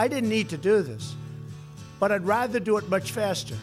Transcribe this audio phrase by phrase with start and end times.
[0.00, 1.14] I didn't need to do this,
[1.98, 3.58] but I'd rather do it much faster.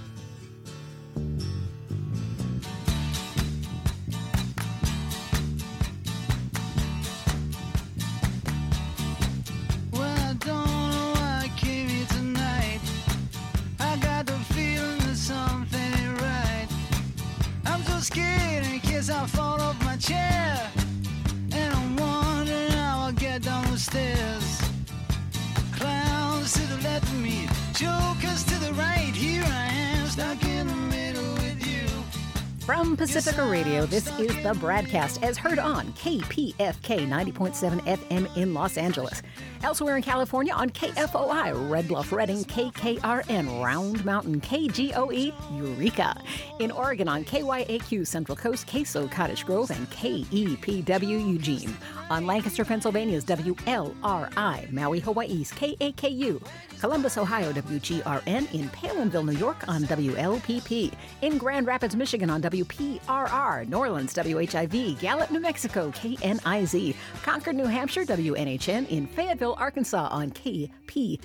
[33.45, 39.21] Radio, this is the BradCast as heard on KPFK 90.7 FM in Los Angeles.
[39.67, 46.15] Elsewhere in California on KFOI, Red Bluff, Redding, KKRN, Round Mountain, KGOE, Eureka.
[46.59, 51.75] In Oregon on KYAQ, Central Coast, Queso, Cottage Grove, and KEPW, Eugene.
[52.09, 56.41] On Lancaster, Pennsylvania's WLRI, Maui, Hawaii's KAKU.
[56.79, 58.53] Columbus, Ohio, WGRN.
[58.53, 60.93] In Palenville, New York on WLPP.
[61.23, 63.67] In Grand Rapids, Michigan on WPRR.
[63.67, 64.97] New Orleans, WHIV.
[64.99, 66.95] Gallup, New Mexico, KNIZ.
[67.23, 68.87] Concord, New Hampshire, WNHN.
[68.87, 71.17] In Fayetteville, Arkansas on KPSQ.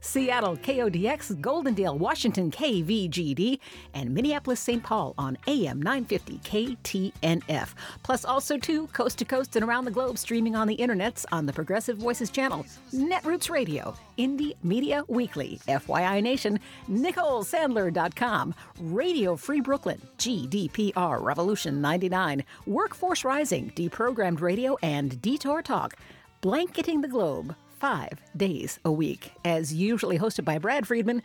[0.00, 1.40] Seattle, KODX.
[1.40, 3.58] Goldendale, Washington, KVGD.
[3.94, 4.82] And Minneapolis, St.
[4.82, 7.74] Paul on AM 950 KTNF.
[8.02, 11.46] Plus also to coast to coast and around the globe streaming on the internets on
[11.46, 16.58] the Progressive Voices channel, Netroots Radio, Indie Media Weekly, FYI Nation,
[16.90, 25.94] NicoleSandler.com, Radio Free Brooklyn, GDPR Revolution 99, Workforce Rising, Deprogrammed Radio, and Detour Talk,
[26.40, 31.22] blanketing the globe five days a week, as usually hosted by Brad Friedman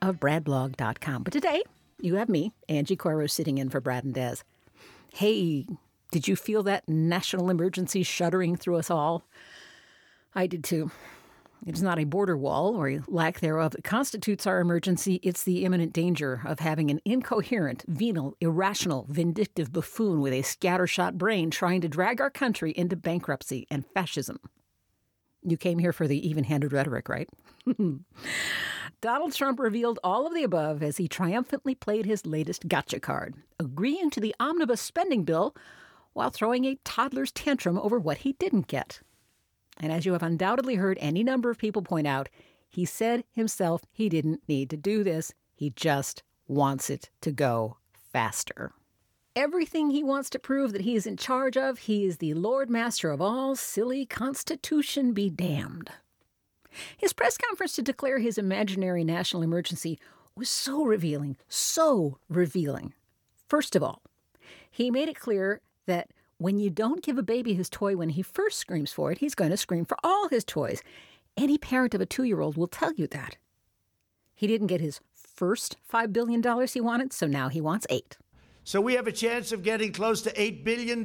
[0.00, 1.22] of BradBlog.com.
[1.22, 1.62] But today,
[2.00, 4.36] you have me, Angie Coiro, sitting in for Brad and Des.
[5.14, 5.66] Hey,
[6.10, 9.22] did you feel that national emergency shuddering through us all?
[10.34, 10.90] I did too.
[11.64, 15.20] It is not a border wall or a lack thereof that constitutes our emergency.
[15.22, 21.14] It's the imminent danger of having an incoherent, venal, irrational, vindictive buffoon with a scattershot
[21.14, 24.40] brain trying to drag our country into bankruptcy and fascism.
[25.44, 27.28] You came here for the even handed rhetoric, right?
[29.00, 33.34] Donald Trump revealed all of the above as he triumphantly played his latest gotcha card,
[33.60, 35.54] agreeing to the omnibus spending bill
[36.12, 39.00] while throwing a toddler's tantrum over what he didn't get.
[39.78, 42.28] And as you have undoubtedly heard any number of people point out,
[42.68, 45.34] he said himself he didn't need to do this.
[45.54, 47.76] He just wants it to go
[48.12, 48.72] faster.
[49.34, 52.68] Everything he wants to prove that he is in charge of, he is the Lord
[52.68, 55.90] Master of all, silly Constitution be damned.
[56.96, 59.98] His press conference to declare his imaginary national emergency
[60.34, 62.94] was so revealing, so revealing.
[63.48, 64.02] First of all,
[64.70, 66.10] he made it clear that
[66.42, 69.34] when you don't give a baby his toy when he first screams for it, he's
[69.34, 70.82] going to scream for all his toys.
[71.36, 73.36] Any parent of a two year old will tell you that.
[74.34, 78.16] He didn't get his first $5 billion he wanted, so now he wants eight.
[78.64, 81.04] So we have a chance of getting close to $8 billion.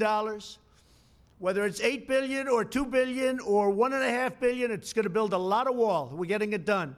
[1.40, 5.38] Whether it's 8 billion or 2 billion or 1.5 billion, it's going to build a
[5.38, 6.12] lot of wall.
[6.14, 6.96] We're getting it done.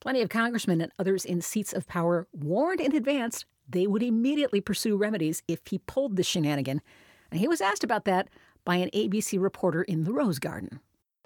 [0.00, 4.60] Plenty of congressmen and others in seats of power warned in advance they would immediately
[4.60, 6.80] pursue remedies if he pulled the shenanigan.
[7.30, 8.28] And he was asked about that
[8.64, 10.80] by an ABC reporter in the Rose Garden.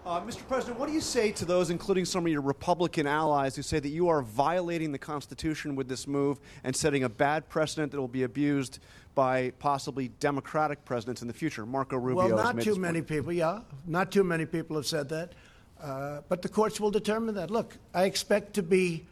[0.06, 0.46] Uh, Mr.
[0.46, 3.80] President, what do you say to those, including some of your Republican allies, who say
[3.80, 7.98] that you are violating the Constitution with this move and setting a bad precedent that
[7.98, 8.80] will be abused
[9.14, 11.64] by possibly Democratic presidents in the future?
[11.64, 12.28] Marco Rubio.
[12.28, 13.08] well, has not made too many point.
[13.08, 13.60] people, yeah.
[13.86, 15.32] Not too many people have said that.
[15.80, 17.50] Uh, but the courts will determine that.
[17.50, 19.06] Look, I expect to be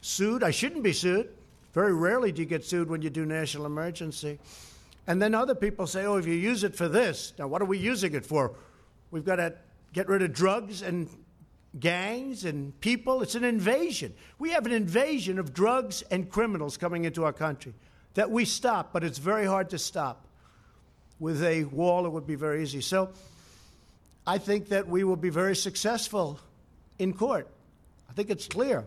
[0.00, 0.44] sued.
[0.44, 1.28] I shouldn't be sued.
[1.72, 4.38] Very rarely do you get sued when you do national emergency.
[5.10, 7.64] And then other people say, oh, if you use it for this, now what are
[7.64, 8.54] we using it for?
[9.10, 9.54] We've got to
[9.92, 11.08] get rid of drugs and
[11.80, 13.20] gangs and people.
[13.20, 14.14] It's an invasion.
[14.38, 17.74] We have an invasion of drugs and criminals coming into our country
[18.14, 20.28] that we stop, but it's very hard to stop.
[21.18, 22.80] With a wall, it would be very easy.
[22.80, 23.10] So
[24.28, 26.38] I think that we will be very successful
[27.00, 27.48] in court.
[28.08, 28.84] I think it's clear.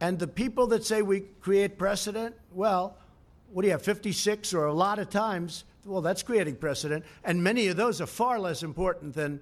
[0.00, 2.96] And the people that say we create precedent, well,
[3.52, 5.64] what do you have, 56 or a lot of times?
[5.84, 7.04] Well, that's creating precedent.
[7.24, 9.40] And many of those are far less important than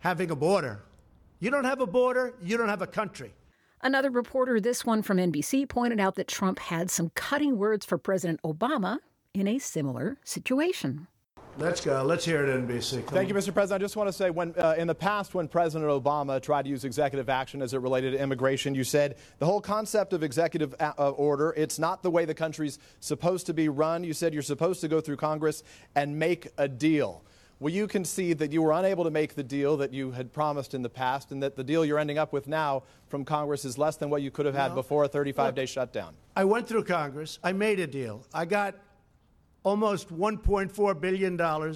[0.00, 0.80] having a border.
[1.40, 3.32] You don't have a border, you don't have a country.
[3.82, 7.98] Another reporter, this one from NBC, pointed out that Trump had some cutting words for
[7.98, 8.98] President Obama
[9.34, 11.06] in a similar situation.
[11.56, 12.02] Let's go.
[12.02, 13.06] Let's hear it, NBC.
[13.06, 13.34] Come Thank you.
[13.34, 13.54] Mr.
[13.54, 13.80] President.
[13.80, 16.68] I just want to say, when uh, in the past, when President Obama tried to
[16.68, 20.74] use executive action as it related to immigration, you said the whole concept of executive
[20.80, 24.02] a- uh, order, it's not the way the country's supposed to be run.
[24.02, 25.62] You said you're supposed to go through Congress
[25.94, 27.22] and make a deal.
[27.60, 30.74] will you concede that you were unable to make the deal that you had promised
[30.74, 33.78] in the past and that the deal you're ending up with now from Congress is
[33.78, 34.74] less than what you could have had No.
[34.74, 36.14] before a 35 day shutdown?
[36.34, 37.38] I went through Congress.
[37.44, 38.26] I made a deal.
[38.34, 38.74] I got
[39.64, 41.74] almost $1.4 billion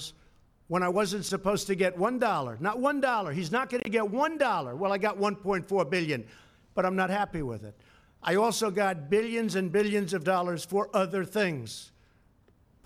[0.69, 2.61] when I wasn't supposed to get $1.
[2.61, 3.32] Not $1.
[3.32, 4.76] He's not going to get $1.
[4.76, 6.25] Well, I got 1.4 billion,
[6.75, 7.75] but I'm not happy with it.
[8.23, 11.90] I also got billions and billions of dollars for other things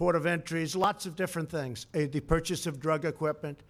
[0.02, 3.60] port of entries, lots of different things, uh, the purchase of drug equipment,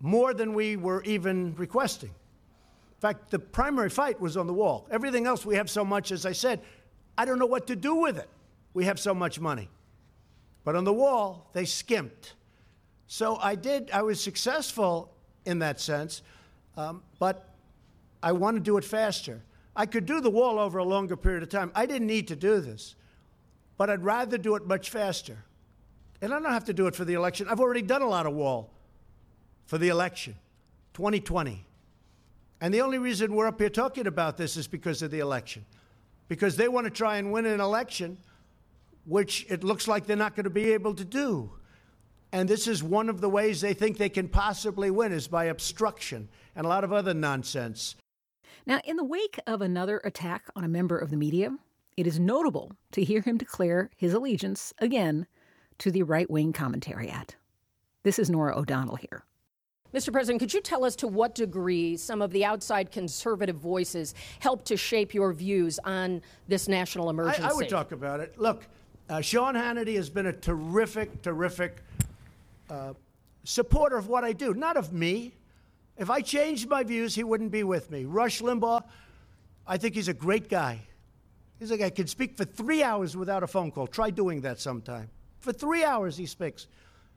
[0.00, 2.10] more than we were even requesting.
[2.10, 4.86] In fact, the primary fight was on the wall.
[4.90, 6.60] Everything else, we have so much, as I said,
[7.16, 8.28] I don't know what to do with it.
[8.74, 9.70] We have so much money.
[10.66, 12.34] But on the wall, they skimped.
[13.06, 15.12] So I did, I was successful
[15.44, 16.22] in that sense,
[16.76, 17.50] um, but
[18.20, 19.40] I want to do it faster.
[19.76, 21.70] I could do the wall over a longer period of time.
[21.76, 22.96] I didn't need to do this,
[23.76, 25.38] but I'd rather do it much faster.
[26.20, 27.46] And I don't have to do it for the election.
[27.48, 28.72] I've already done a lot of wall
[29.66, 30.34] for the election,
[30.94, 31.64] 2020.
[32.60, 35.64] And the only reason we're up here talking about this is because of the election.
[36.26, 38.18] Because they want to try and win an election,
[39.06, 41.50] which it looks like they're not going to be able to do.
[42.32, 45.44] And this is one of the ways they think they can possibly win is by
[45.44, 47.94] obstruction and a lot of other nonsense.
[48.66, 51.56] Now, in the wake of another attack on a member of the media,
[51.96, 55.26] it is notable to hear him declare his allegiance again
[55.78, 57.30] to the right wing commentariat.
[58.02, 59.24] This is Norah O'Donnell here.
[59.94, 60.12] Mr.
[60.12, 64.66] President, could you tell us to what degree some of the outside conservative voices helped
[64.66, 67.42] to shape your views on this national emergency?
[67.42, 68.38] I, I would talk about it.
[68.38, 68.66] Look,
[69.08, 71.82] uh, Sean Hannity has been a terrific, terrific
[72.68, 72.94] uh,
[73.44, 75.32] supporter of what I do, not of me.
[75.96, 78.04] If I changed my views, he wouldn't be with me.
[78.04, 78.82] Rush Limbaugh,
[79.66, 80.80] I think he's a great guy.
[81.58, 83.86] He's a guy can speak for three hours without a phone call.
[83.86, 85.08] Try doing that sometime.
[85.38, 86.66] For three hours, he speaks.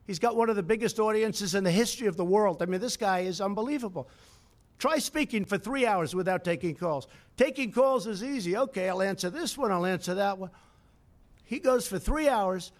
[0.07, 2.61] He's got one of the biggest audiences in the history of the world.
[2.61, 4.09] I mean, this guy is unbelievable.
[4.77, 7.07] Try speaking for three hours without taking calls.
[7.35, 8.55] Taking calls is easy.
[8.55, 10.51] Okay, I'll answer this one, I'll answer that one.
[11.49, 12.71] He goes for three hours,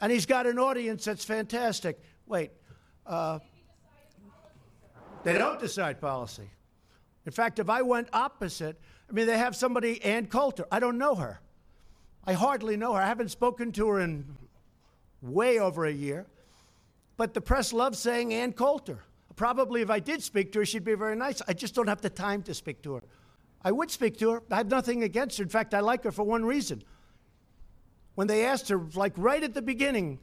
[0.00, 2.00] and he's got an audience that's fantastic.
[2.26, 2.50] Wait,
[3.06, 3.38] uh,
[5.22, 6.50] they don't decide policy.
[7.26, 8.76] In fact, if I went opposite,
[9.08, 10.66] I mean, they have somebody, Ann Coulter.
[10.72, 11.38] I don't know her.
[12.24, 13.00] I hardly know her.
[13.00, 14.24] I haven't spoken to her in
[15.22, 16.26] way over a year.
[17.16, 18.98] But the press loves saying Ann Coulter.
[19.36, 21.40] Probably if I did speak to her, she'd be very nice.
[21.46, 23.04] I just don't have the time to speak to her.
[23.62, 24.42] I would speak to her.
[24.50, 25.44] I have nothing against her.
[25.44, 26.82] In fact, I like her for one reason.
[28.18, 30.18] When they asked her, like right at the beginning,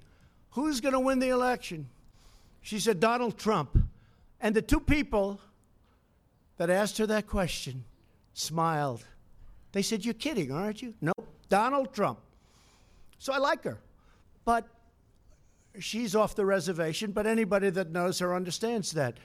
[0.50, 1.88] who's going to win the election?
[2.62, 3.78] She said, Donald Trump.
[4.42, 5.40] And the two people
[6.58, 7.86] that asked her that question
[8.34, 9.06] smiled.
[9.72, 10.94] They said, You're kidding, aren't you?
[11.00, 11.14] No,
[11.48, 12.20] Donald Trump.
[13.18, 13.78] So I like her.
[14.44, 14.68] But
[15.80, 19.22] she's off the reservation, but anybody that knows her understands that.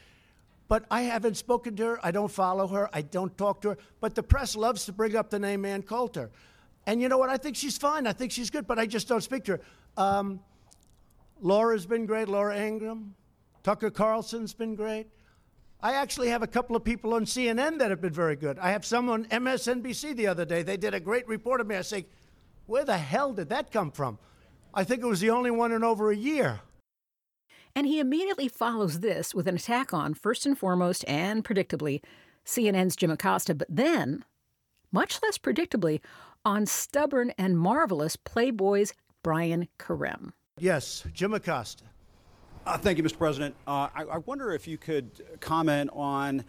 [0.69, 2.07] But I haven't spoken to her.
[2.07, 2.89] I don't follow her.
[2.93, 3.79] I don't talk to her.
[4.01, 6.31] But the press loves to bring up the name Ann Coulter.
[6.87, 7.31] And you know what?
[7.31, 8.07] I think she's fine.
[8.07, 9.61] I think she's good, but I just don't speak to her.
[9.97, 10.41] Um,
[11.41, 12.29] Laura's been great.
[12.29, 13.15] Laura Ingraham.
[13.63, 15.07] Tucker Carlson's been great.
[15.83, 18.59] I actually have a couple of people on CNN that have been very good.
[18.59, 20.63] I have some on MSNBC the other day.
[20.63, 21.77] They did a great report of me.
[21.77, 22.07] I say,
[22.67, 24.19] where the hell did that come from?
[24.75, 26.61] I think it was the only one in over a year.
[27.75, 32.03] And he immediately follows this with an attack on, first and foremost and predictably,
[32.45, 34.25] CNN's Jim Acosta, but then,
[34.93, 36.01] much less predictably,
[36.45, 38.93] on stubborn and marvelous Playboy's
[39.23, 40.33] Brian Karem.
[40.59, 41.85] Yes, Jim Acosta.
[42.67, 43.19] Uh, thank you, Mr.
[43.19, 43.55] President.
[43.67, 46.45] Uh, I, I, wonder if you could comment on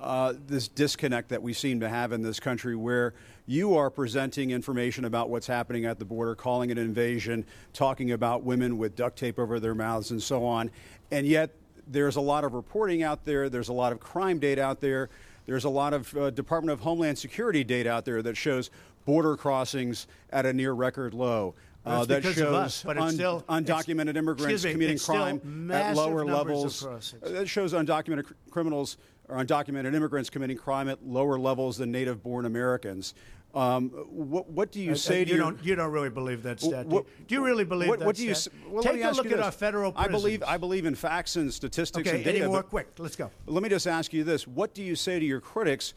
[0.00, 3.14] uh, this disconnect that we seem to have in this country where
[3.46, 8.12] you are presenting information about what's happening at the border, calling it an invasion, talking
[8.12, 10.70] about women with duct tape over their mouths and so on.
[11.10, 11.50] And yet,
[11.88, 15.08] there's a lot of reporting out there, there's a lot of crime data out there,
[15.46, 18.70] there's a lot of uh, Department of Homeland Security data out there that shows
[19.06, 21.54] border crossings at a near record low.
[21.86, 26.84] Uh, that shows us, un- still, undocumented immigrants me, committing crime at lower levels.
[26.84, 28.98] Uh, that shows undocumented cr- criminals
[29.28, 33.14] or undocumented immigrants committing crime at lower levels than native-born Americans.
[33.54, 36.10] Um, what, what, do you uh, say uh, to you your, don't you don't really
[36.10, 36.86] believe that stat?
[36.86, 38.04] What, do you really believe what, that?
[38.04, 38.34] What do you?
[38.34, 38.52] Stat?
[38.68, 39.40] Well, Take a look at this.
[39.40, 40.08] our federal prisons.
[40.08, 42.40] I believe I believe in facts and statistics okay, and data.
[42.40, 42.88] any more quick?
[42.98, 43.30] Let's go.
[43.46, 45.94] Let me just ask you this: What do you say to your critics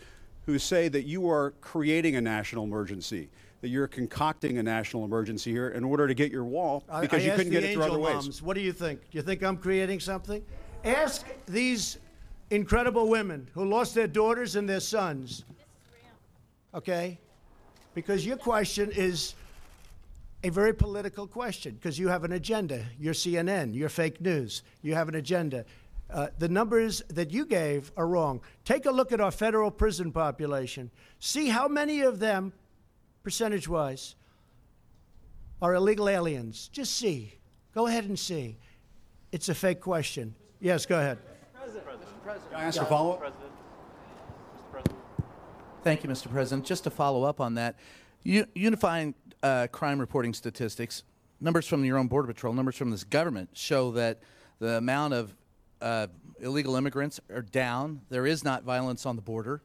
[0.50, 3.30] who say that you are creating a national emergency?
[3.62, 7.28] That you're concocting a national emergency here in order to get your wall because I,
[7.28, 8.42] I you couldn't get it through other moms, ways.
[8.42, 9.02] What do you think?
[9.12, 10.44] Do you think I'm creating something?
[10.84, 11.98] Ask these
[12.50, 15.44] incredible women who lost their daughters and their sons.
[16.74, 17.20] Okay?
[17.94, 19.36] Because your question is
[20.44, 22.86] a very political question because you have an agenda.
[22.98, 25.66] You're CNN, you're fake news, you have an agenda.
[26.12, 28.42] Uh, the numbers that you gave are wrong.
[28.66, 30.90] Take a look at our federal prison population.
[31.20, 32.52] See how many of them,
[33.24, 34.16] percentage wise,
[35.62, 36.70] are illegal aliens.
[36.72, 37.36] Just see.
[37.76, 38.58] Go ahead and see.
[39.32, 40.34] It's a fake question.
[40.60, 41.20] Yes, go ahead.
[41.54, 41.86] President.
[42.24, 42.52] President.
[42.52, 43.34] Can I ask a follow up?
[45.84, 46.30] Thank you, Mr.
[46.30, 46.66] President.
[46.66, 47.76] Just to follow up on that,
[48.24, 49.14] U- unifying
[49.44, 51.04] uh, crime reporting statistics,
[51.40, 54.20] numbers from your own Border Patrol, numbers from this government show that
[54.60, 55.34] the amount of
[55.82, 56.08] uh,
[56.40, 58.02] illegal immigrants are down.
[58.10, 59.62] There is not violence on the border.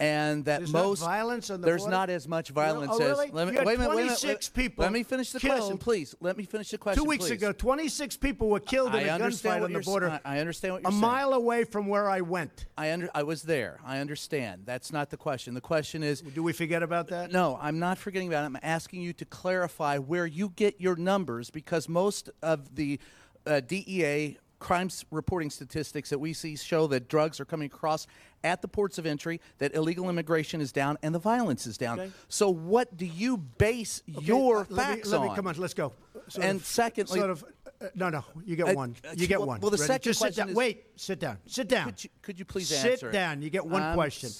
[0.00, 1.96] And that There's most violence on the there's border?
[1.96, 3.28] not as much violence Oh, really?
[3.28, 5.30] as let me wait a minute, wait a minute, 26 wait- people Let me finish
[5.30, 6.16] the question, please.
[6.20, 7.04] Let me finish the question.
[7.04, 7.32] Two weeks please.
[7.32, 10.20] ago, 26 people were killed in I a gunfight on the border.
[10.24, 11.00] I- understand what you're a saying.
[11.02, 12.66] mile away from where I went.
[12.76, 13.78] I under, I was there.
[13.84, 14.62] I understand.
[14.64, 15.54] That's not the question.
[15.54, 17.30] The question is Do we forget about that?
[17.30, 18.46] No, I'm not forgetting about it.
[18.46, 22.98] I'm asking you to clarify where you get your numbers because most of the
[23.46, 28.06] uh, DEA crimes reporting statistics that we see show that drugs are coming across
[28.44, 31.98] at the ports of entry, that illegal immigration is down, and the violence is down.
[32.00, 32.10] Okay.
[32.28, 35.28] So, what do you base Okay, your let facts me, let on?
[35.28, 35.56] me come on.
[35.56, 35.92] Let's go.
[36.28, 37.44] Sort And of- secondly- sort of.
[37.80, 38.24] Uh, no, no.
[38.44, 38.94] You get Uh, one.
[39.16, 39.60] You get well- one.
[39.60, 39.86] well, the Ready?
[39.88, 40.50] second Just sit question down.
[40.50, 40.86] is- Wait.
[40.96, 41.38] Sit down.
[41.46, 41.86] Sit down.
[41.86, 43.08] Could you, could you please sit answer?
[43.08, 43.12] it?
[43.12, 43.42] down.
[43.42, 44.30] You get one I'm question.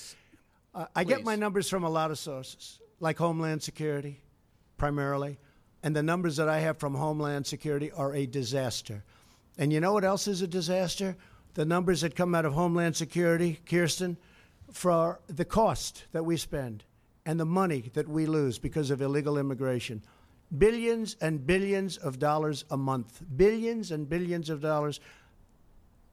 [0.75, 4.23] Uh, I get my numbers from a lot of sources, like Homeland Security,
[4.79, 5.39] primarily,
[5.83, 9.05] and the numbers that I have from Homeland Security are a disaster.
[9.59, 11.17] And you know what else is a disaster?
[11.55, 14.17] The numbers that come out of Homeland Security, Kirstjen,
[14.73, 16.85] for the cost that we spend
[17.27, 20.03] and the money that we lose because of illegal immigration.
[20.57, 23.23] Billions and billions of dollars a month.
[23.37, 25.01] Billions and billions of dollars.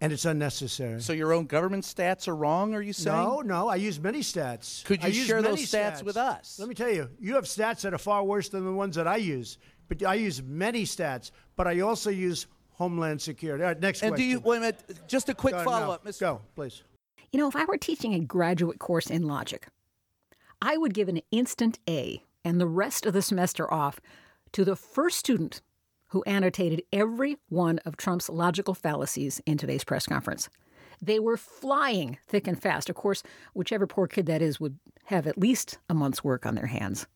[0.01, 1.01] And it's unnecessary.
[1.01, 3.17] So, your own government stats are wrong, are you saying?
[3.17, 4.85] No, no, I use many stats.
[4.85, 6.57] Could you share those stats with us?
[6.57, 9.07] Let me tell you, you have stats that are far worse than the ones that
[9.07, 9.57] I use.
[9.89, 12.47] But I use many stats, but I also use
[12.79, 13.63] Homeland Security.
[13.63, 14.13] All right, next question.
[14.13, 16.21] And do you, wait a minute, just a quick Go, no, follow up, Mr.
[16.21, 16.81] Go, please.
[17.31, 19.67] You know, if I were teaching a graduate course in logic,
[20.61, 23.99] I would give an instant A and the rest of the semester off
[24.53, 25.61] to the first student
[26.07, 30.49] who annotated every one of Trump's logical fallacies in today's press conference.
[31.01, 32.89] They were flying thick and fast.
[32.89, 36.55] Of course, whichever poor kid that is would have at least a month's work on
[36.55, 37.07] their hands.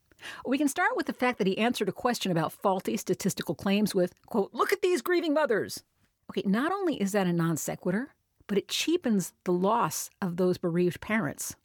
[0.45, 3.95] We can start with the fact that he answered a question about faulty statistical claims
[3.95, 5.83] with, quote, look at these grieving mothers.
[6.29, 8.13] Okay, not only is that a non sequitur,
[8.47, 11.55] but it cheapens the loss of those bereaved parents.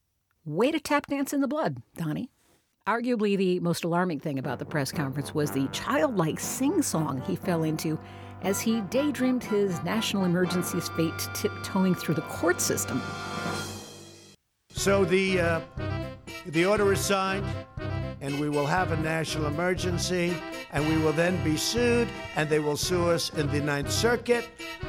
[0.45, 2.31] Way to tap dance in the blood, Donnie.
[2.87, 7.37] Arguably, the most alarming thing about the press conference was the childlike sing song he
[7.37, 7.99] fell into
[8.43, 13.03] as he daydreamed his national emergency's fate tiptoeing through the court system.
[14.71, 15.61] So the uh,
[16.47, 17.45] the order is signed,
[18.21, 20.37] and we will have a national emergency,
[20.73, 24.49] and we will then be sued, and they will sue us in the Ninth Circuit,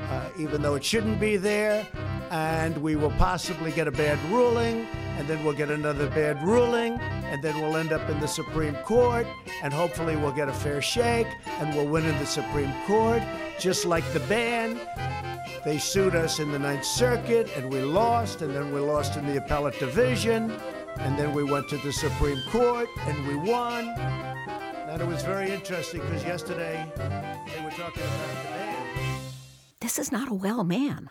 [0.09, 1.87] uh, even though it shouldn't be there,
[2.31, 6.93] and we will possibly get a bad ruling, and then we'll get another bad ruling,
[6.99, 9.27] and then we'll end up in the Supreme Court,
[9.61, 13.21] and hopefully we'll get a fair shake, and we'll win in the Supreme Court,
[13.59, 14.79] just like the band.
[15.65, 19.25] They sued us in the Ninth Circuit, and we lost, and then we lost in
[19.25, 20.53] the appellate division,
[20.99, 23.89] and then we went to the Supreme Court, and we won.
[23.89, 28.89] And it was very interesting because yesterday they were talking about the band.
[29.79, 31.09] This is not a well man.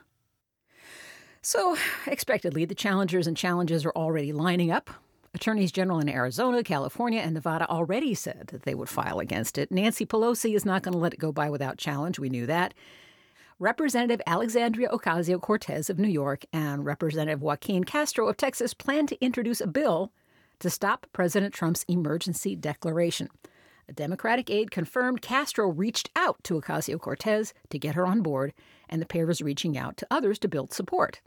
[1.41, 1.77] So,
[2.07, 4.91] expectedly, the challengers and challenges are already lining up.
[5.35, 9.71] Attorneys general in Arizona, California, and Nevada already said that they would file against it.
[9.71, 12.19] Nancy Pelosi is not going to let it go by without challenge.
[12.19, 12.75] We knew that.
[13.61, 19.21] Representative Alexandria Ocasio Cortez of New York and Representative Joaquin Castro of Texas plan to
[19.21, 20.13] introduce a bill
[20.61, 23.29] to stop President Trump's emergency declaration.
[23.89, 28.55] A Democratic aide confirmed Castro reached out to Ocasio Cortez to get her on board,
[28.89, 31.21] and the pair is reaching out to others to build support.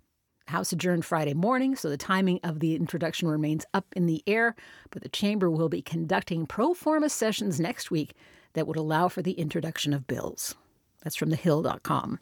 [0.46, 4.24] The House adjourned Friday morning, so the timing of the introduction remains up in the
[4.26, 4.56] air,
[4.90, 8.14] but the chamber will be conducting pro forma sessions next week
[8.54, 10.56] that would allow for the introduction of bills.
[11.02, 12.20] That's from thehill.com.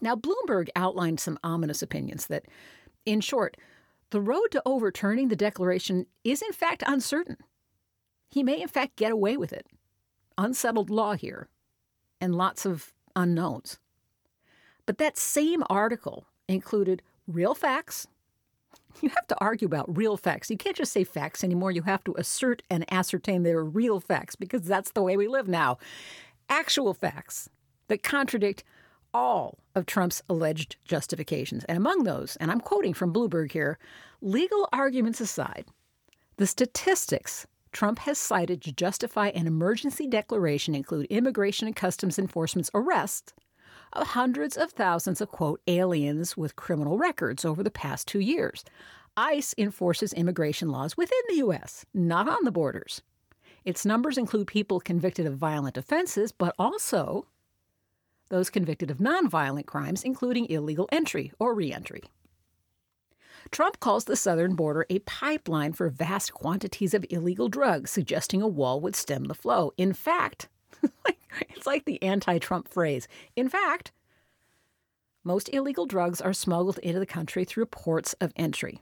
[0.00, 2.44] Now, Bloomberg outlined some ominous opinions that,
[3.04, 3.56] in short,
[4.10, 7.38] the road to overturning the declaration is in fact uncertain.
[8.28, 9.66] He may in fact get away with it.
[10.38, 11.48] Unsettled law here,
[12.20, 13.78] and lots of unknowns.
[14.84, 18.06] But that same article included real facts.
[19.02, 20.50] You have to argue about real facts.
[20.50, 21.70] You can't just say facts anymore.
[21.70, 25.48] You have to assert and ascertain they're real facts because that's the way we live
[25.48, 25.78] now.
[26.48, 27.50] Actual facts
[27.88, 28.64] that contradict
[29.14, 31.64] all of Trump's alleged justifications.
[31.64, 33.78] And among those, and I'm quoting from Bloomberg here
[34.20, 35.66] legal arguments aside,
[36.36, 42.70] the statistics Trump has cited to justify an emergency declaration include immigration and customs enforcement's
[42.74, 43.34] arrest
[43.92, 48.64] of hundreds of thousands of, quote, aliens with criminal records over the past two years.
[49.16, 53.02] ICE enforces immigration laws within the U.S., not on the borders.
[53.64, 57.26] Its numbers include people convicted of violent offenses, but also
[58.28, 62.02] those convicted of nonviolent crimes, including illegal entry or reentry.
[63.50, 68.48] Trump calls the southern border a pipeline for vast quantities of illegal drugs, suggesting a
[68.48, 69.72] wall would stem the flow.
[69.76, 70.48] In fact,
[71.48, 73.06] it's like the anti Trump phrase.
[73.36, 73.92] In fact,
[75.22, 78.80] most illegal drugs are smuggled into the country through ports of entry.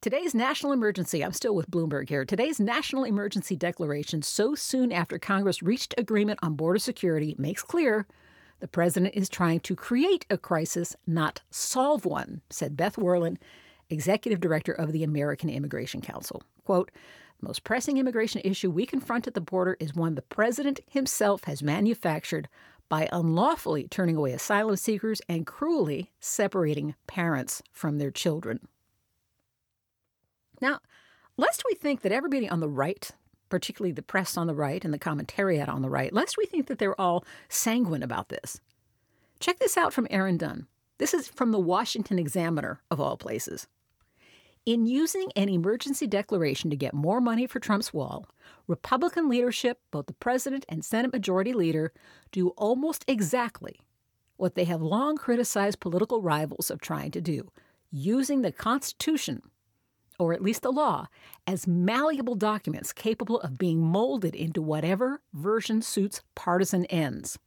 [0.00, 2.24] Today's national emergency, I'm still with Bloomberg here.
[2.24, 8.06] Today's national emergency declaration, so soon after Congress reached agreement on border security, makes clear
[8.60, 13.38] the president is trying to create a crisis, not solve one, said Beth Werlin,
[13.88, 16.42] executive director of the American Immigration Council.
[16.64, 16.90] Quote,
[17.40, 21.44] the most pressing immigration issue we confront at the border is one the president himself
[21.44, 22.48] has manufactured
[22.88, 28.68] by unlawfully turning away asylum seekers and cruelly separating parents from their children.
[30.60, 30.80] Now,
[31.36, 33.10] lest we think that everybody on the right,
[33.50, 36.66] particularly the press on the right and the commentariat on the right, lest we think
[36.68, 38.60] that they're all sanguine about this.
[39.40, 40.66] Check this out from Aaron Dunn.
[40.98, 43.66] This is from the Washington Examiner, of all places.
[44.66, 48.26] In using an emergency declaration to get more money for Trump's wall,
[48.66, 51.92] Republican leadership, both the president and Senate Majority Leader,
[52.30, 53.80] do almost exactly
[54.36, 57.50] what they have long criticized political rivals of trying to do
[57.90, 59.42] using the Constitution
[60.20, 61.06] or at least the law,
[61.46, 67.38] as malleable documents capable of being molded into whatever version suits partisan ends.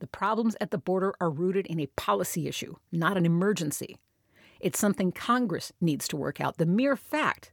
[0.00, 3.96] The problems at the border are rooted in a policy issue, not an emergency.
[4.58, 6.58] It's something Congress needs to work out.
[6.58, 7.52] The mere fact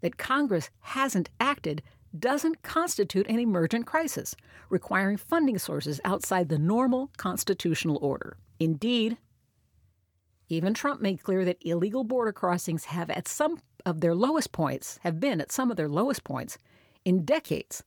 [0.00, 1.82] that Congress hasn't acted
[2.18, 4.34] doesn't constitute an emergent crisis,
[4.70, 8.38] requiring funding sources outside the normal constitutional order.
[8.58, 9.18] Indeed,
[10.48, 14.98] even Trump made clear that illegal border crossings have at some of their lowest points,
[15.02, 16.58] have been at some of their lowest points
[17.04, 17.84] in decades.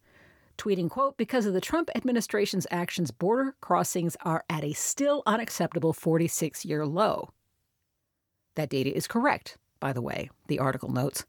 [0.58, 5.92] Tweeting, quote, because of the Trump administration's actions, border crossings are at a still unacceptable
[5.92, 7.30] 46 year low.
[8.56, 11.26] That data is correct, by the way, the article notes.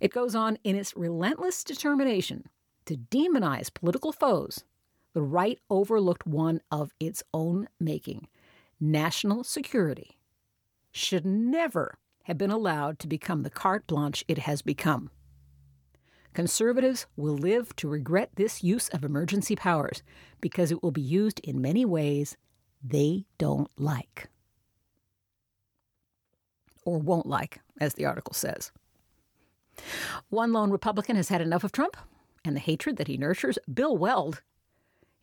[0.00, 2.44] It goes on in its relentless determination
[2.86, 4.62] to demonize political foes,
[5.14, 8.28] the right overlooked one of its own making
[8.80, 10.18] national security
[10.94, 15.10] should never have been allowed to become the carte blanche it has become.
[16.32, 20.02] Conservatives will live to regret this use of emergency powers
[20.40, 22.36] because it will be used in many ways
[22.82, 24.28] they don't like.
[26.84, 28.70] Or won't like, as the article says.
[30.28, 31.96] One lone Republican has had enough of Trump
[32.44, 33.58] and the hatred that he nurtures.
[33.72, 34.42] Bill Weld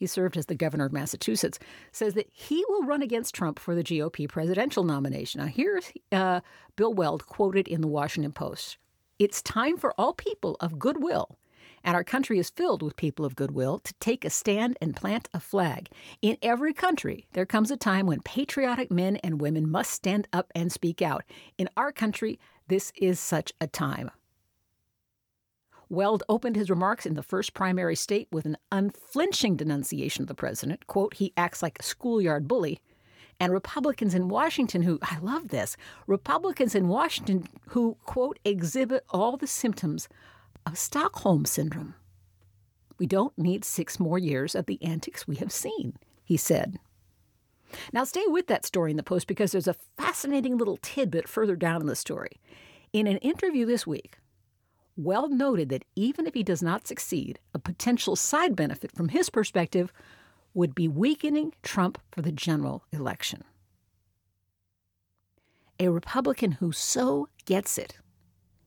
[0.02, 1.60] he served as the governor of Massachusetts,
[1.92, 5.40] says that he will run against Trump for the GOP presidential nomination.
[5.42, 6.42] Now, here's uh,
[6.76, 8.80] Bill Weld quoted in the Washington Post
[9.20, 11.38] It's time for all people of goodwill
[11.84, 15.30] and our country is filled with people of goodwill to take a stand and plant
[15.34, 15.90] a flag.
[16.22, 20.52] In every country, there comes a time when patriotic men and women must stand up
[20.56, 21.24] and speak out.
[21.58, 24.12] In our country, this is such a time.
[25.92, 30.34] Weld opened his remarks in the first primary state with an unflinching denunciation of the
[30.34, 30.88] president.
[30.88, 32.80] Quote, he acts like a schoolyard bully.
[33.42, 35.76] And Republicans in Washington who, I love this,
[36.08, 40.08] Republicans in Washington who, quote, exhibit all the symptoms
[40.66, 41.96] of Stockholm Syndrome.
[42.98, 46.80] We don't need six more years of the antics we have seen, he said.
[47.92, 51.58] Now, stay with that story in the Post because there's a fascinating little tidbit further
[51.58, 52.40] down in the story.
[52.94, 54.20] In an interview this week,
[55.04, 59.30] Weld noted that even if he does not succeed, a potential side benefit from his
[59.30, 59.92] perspective
[60.54, 63.44] would be weakening Trump for the general election.
[65.80, 67.98] A Republican who so gets it,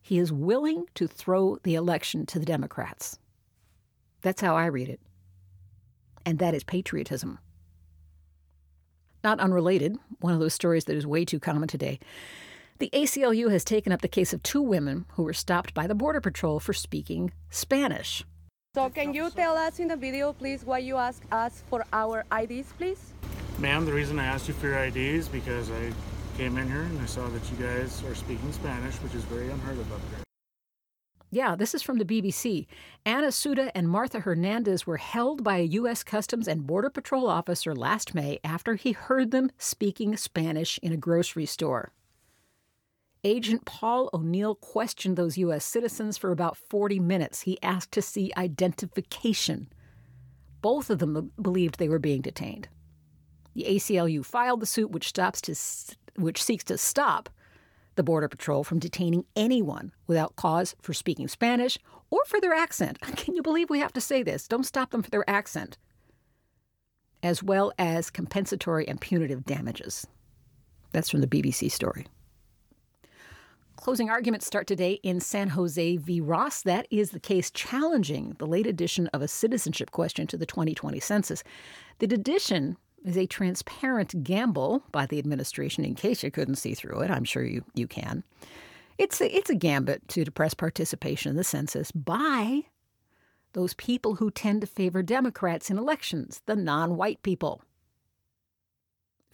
[0.03, 3.18] he is willing to throw the election to the Democrats.
[4.23, 5.01] That's how I read it.
[6.27, 7.38] And that is patriotism.
[9.23, 12.01] Not unrelated, one of those stories that is way too common today.
[12.81, 15.95] The ACLU has taken up the case of two women who were stopped by the
[15.95, 18.25] Border Patrol for speaking Spanish.
[18.75, 22.25] So, can you tell us in the video, please, why you asked us for our
[22.37, 23.13] IDs, please?
[23.61, 25.93] Ma'am, the reason I asked you for your IDs because I
[26.37, 29.49] came in here and I saw that you guys are speaking Spanish, which is very
[29.49, 30.25] unheard of up here.
[31.31, 32.67] Yeah, this is from the BBC.
[33.07, 36.03] Ana Suda and Martha Hernandez were held by a U.S.
[36.03, 40.97] Customs and Border Patrol officer last May after he heard them speaking Spanish in a
[40.97, 41.93] grocery store.
[43.27, 45.65] Agent Paul O'Neal questioned those U.S.
[45.65, 47.41] citizens for about 40 minutes.
[47.41, 49.69] He asked to see identification.
[50.61, 52.69] Both of them believed they were being detained.
[53.55, 55.55] The ACLU filed the suit, which stops to,
[56.17, 57.31] which seeks to stop
[57.95, 61.79] the Border Patrol from detaining anyone without cause for speaking Spanish
[62.11, 63.01] or for their accent.
[63.17, 64.47] Can you believe we have to say this?
[64.47, 65.79] Don't stop them for their accent.
[67.23, 70.07] As well as compensatory and punitive damages.
[70.93, 72.07] That's from the BBC story.
[73.85, 76.18] Closing arguments start today in San Jose v.
[76.18, 76.62] Ross.
[76.62, 80.99] That is the case challenging the late addition of a citizenship question to the 2020
[81.01, 81.44] census.
[81.99, 87.01] The addition is a transparent gamble by the administration, in case you couldn't see through
[87.01, 87.11] it.
[87.11, 88.25] I'm sure you, you can.
[88.97, 92.62] It's a, it's a gambit to depress participation in the census by
[93.53, 97.61] those people who tend to favor Democrats in elections, the non white people.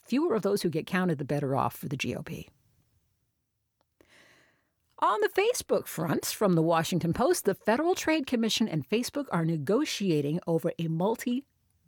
[0.02, 2.48] Fewer of those who get counted, the better off for the GOP.
[5.02, 9.46] On the Facebook front, from the Washington Post, the Federal Trade Commission and Facebook are
[9.46, 11.46] negotiating over a multi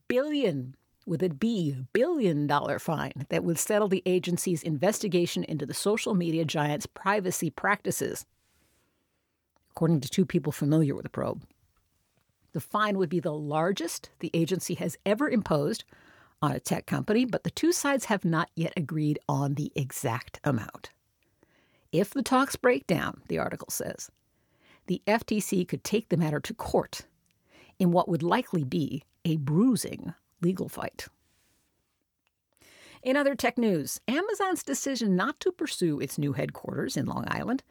[0.09, 5.75] billion, with a B, billion dollar fine that would settle the agency's investigation into the
[5.75, 8.25] social media giant's privacy practices,
[9.73, 11.45] according to two people familiar with the probe.
[12.55, 15.85] The fine would be the largest the agency has ever imposed
[16.41, 20.41] on a tech company, but the two sides have not yet agreed on the exact
[20.45, 20.93] amount.
[21.93, 24.11] If the talks break down, the article says,
[24.87, 27.03] the FTC could take the matter to court
[27.79, 31.07] in what would likely be a bruising legal fight.
[33.03, 37.63] In other tech news, Amazon's decision not to pursue its new headquarters in Long Island.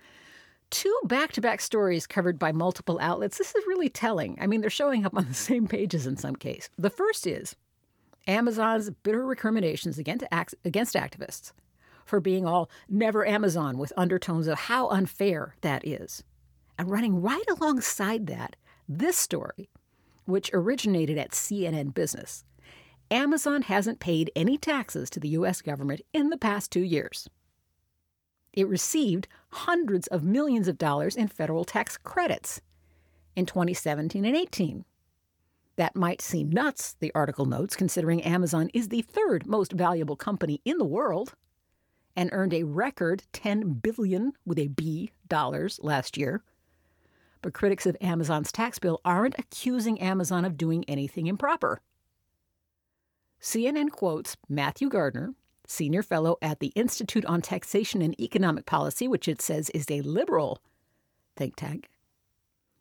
[0.69, 3.37] Two back to back stories covered by multiple outlets.
[3.37, 4.37] This is really telling.
[4.39, 6.69] I mean, they're showing up on the same pages in some case.
[6.77, 7.55] The first is
[8.27, 10.25] Amazon's bitter recriminations against,
[10.63, 11.53] against activists
[12.11, 16.25] for being all never Amazon with undertones of how unfair that is.
[16.77, 19.69] And running right alongside that, this story,
[20.25, 22.43] which originated at CNN Business.
[23.09, 25.61] Amazon hasn't paid any taxes to the U.S.
[25.61, 27.29] government in the past two years.
[28.51, 32.59] It received hundreds of millions of dollars in federal tax credits
[33.37, 34.83] in 2017 and 18.
[35.77, 40.59] That might seem nuts, the article notes, considering Amazon is the third most valuable company
[40.65, 41.35] in the world
[42.15, 46.43] and earned a record 10 billion with a B dollars last year.
[47.41, 51.81] But critics of Amazon's tax bill aren't accusing Amazon of doing anything improper.
[53.41, 55.33] CNN quotes Matthew Gardner,
[55.65, 60.01] senior fellow at the Institute on Taxation and Economic Policy, which it says is a
[60.01, 60.59] liberal
[61.35, 61.89] think tank.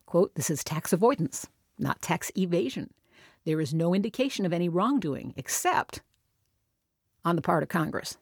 [0.04, 1.46] Quote, this is tax avoidance,
[1.78, 2.90] not tax evasion.
[3.44, 6.02] There is no indication of any wrongdoing except
[7.24, 8.18] on the part of Congress.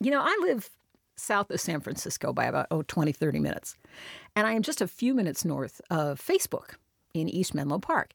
[0.00, 0.70] You know, I live
[1.16, 3.76] south of San Francisco by about oh, 20, 30 minutes.
[4.34, 6.74] And I am just a few minutes north of Facebook
[7.12, 8.12] in East Menlo Park.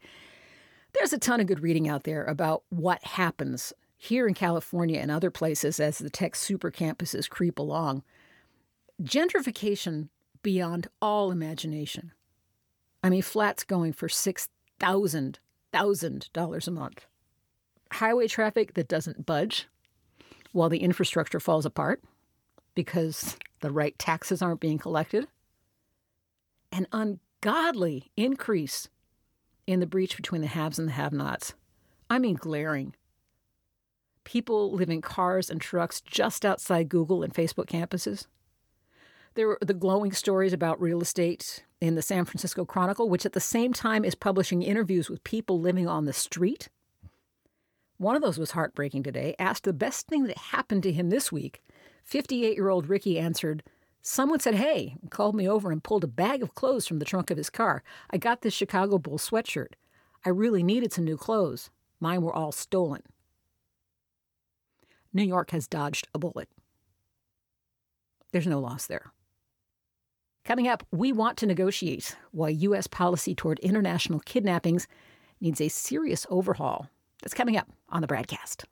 [0.93, 5.11] There's a ton of good reading out there about what happens here in California and
[5.11, 8.03] other places as the tech super campuses creep along.
[9.01, 10.09] Gentrification
[10.41, 12.11] beyond all imagination.
[13.03, 15.39] I mean, flats going for six thousand
[15.71, 17.05] thousand dollars a month.
[17.91, 19.67] Highway traffic that doesn't budge
[20.51, 22.01] while the infrastructure falls apart
[22.75, 25.27] because the right taxes aren't being collected.
[26.71, 28.89] An ungodly increase
[29.67, 31.53] in the breach between the haves and the have nots.
[32.09, 32.95] I mean, glaring.
[34.23, 38.27] People live in cars and trucks just outside Google and Facebook campuses.
[39.35, 43.33] There were the glowing stories about real estate in the San Francisco Chronicle, which at
[43.33, 46.69] the same time is publishing interviews with people living on the street
[47.99, 49.35] one of those was heartbreaking today.
[49.37, 51.61] Asked the best thing that happened to him this week.
[52.05, 53.61] 58 year old Ricky answered,
[54.01, 57.29] Someone said, Hey, called me over and pulled a bag of clothes from the trunk
[57.29, 57.83] of his car.
[58.09, 59.73] I got this Chicago Bulls sweatshirt.
[60.25, 61.69] I really needed some new clothes.
[61.99, 63.03] Mine were all stolen.
[65.11, 66.47] New York has dodged a bullet.
[68.31, 69.11] There's no loss there.
[70.45, 72.87] Coming up, we want to negotiate why U.S.
[72.87, 74.87] policy toward international kidnappings
[75.41, 76.89] needs a serious overhaul.
[77.21, 78.65] That's coming up on the BradCast.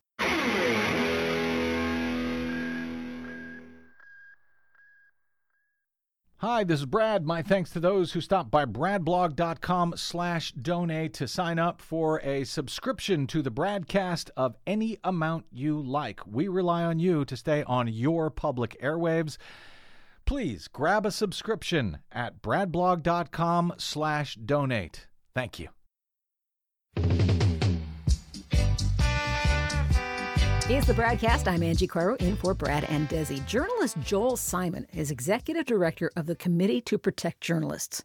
[6.42, 7.26] Hi, this is Brad.
[7.26, 12.44] My thanks to those who stopped by bradblog.com slash donate to sign up for a
[12.44, 16.20] subscription to the BradCast of any amount you like.
[16.28, 19.38] We rely on you to stay on your public airwaves.
[20.26, 25.08] Please grab a subscription at bradblog.com slash donate.
[25.34, 25.70] Thank you.
[30.70, 31.48] It's the BradCast.
[31.48, 33.46] I'm Angie Coiro in for Brad and Desi.
[33.48, 38.04] Journalist Joel Simon is executive director of the Committee to Protect Journalists.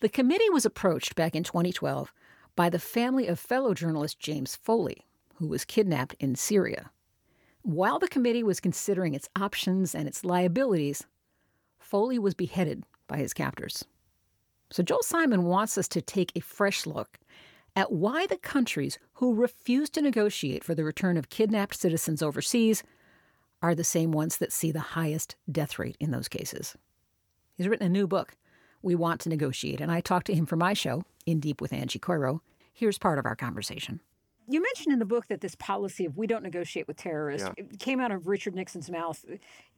[0.00, 2.10] The committee was approached back in 2012
[2.56, 6.90] by the family of fellow journalist James Foley, who was kidnapped in Syria.
[7.60, 11.04] While the committee was considering its options and its liabilities,
[11.78, 13.84] Foley was beheaded by his captors.
[14.70, 17.18] So Joel Simon wants us to take a fresh look
[17.76, 22.82] at why the countries who refuse to negotiate for the return of kidnapped citizens overseas
[23.62, 26.76] are the same ones that see the highest death rate in those cases.
[27.56, 28.36] He's written a new book,
[28.82, 31.72] We Want to Negotiate, and I talked to him for my show, In Deep with
[31.72, 32.40] Angie Coiro.
[32.72, 34.00] Here's part of our conversation.
[34.46, 37.64] You mentioned in the book that this policy of we don't negotiate with terrorists Yeah.
[37.64, 39.24] it came out of Richard Nixon's mouth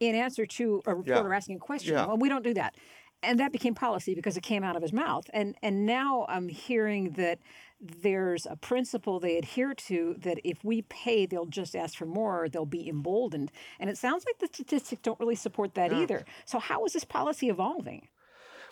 [0.00, 1.37] in answer to a reporter Yeah.
[1.37, 1.94] asking a question.
[1.94, 2.06] Yeah.
[2.06, 2.74] Well, we don't do that.
[3.22, 5.30] And that became policy because it came out of his mouth.
[5.32, 7.38] And and now I'm hearing that
[7.80, 12.48] there's a principle they adhere to that if we pay, they'll just ask for more,
[12.48, 13.52] they'll be emboldened.
[13.78, 15.98] And it sounds like the statistics don't really support that Yeah.
[16.02, 16.24] either.
[16.44, 18.08] So how is this policy evolving?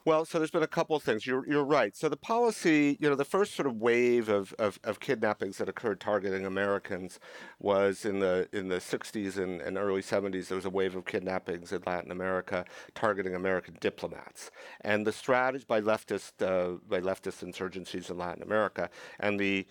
[0.06, 1.26] Well, so there's been a couple of things.
[1.26, 1.96] You're, you're right.
[1.96, 5.68] So the policy, you know, the first sort of wave of, of, of kidnappings that
[5.70, 7.18] occurred targeting Americans
[7.58, 10.48] was in the in the 60s and, and early 70s.
[10.48, 14.50] There was a wave of kidnappings in Latin America targeting American diplomats,
[14.82, 18.90] and the strategy by leftist uh, by leftist insurgencies in Latin America,
[19.20, 19.66] and the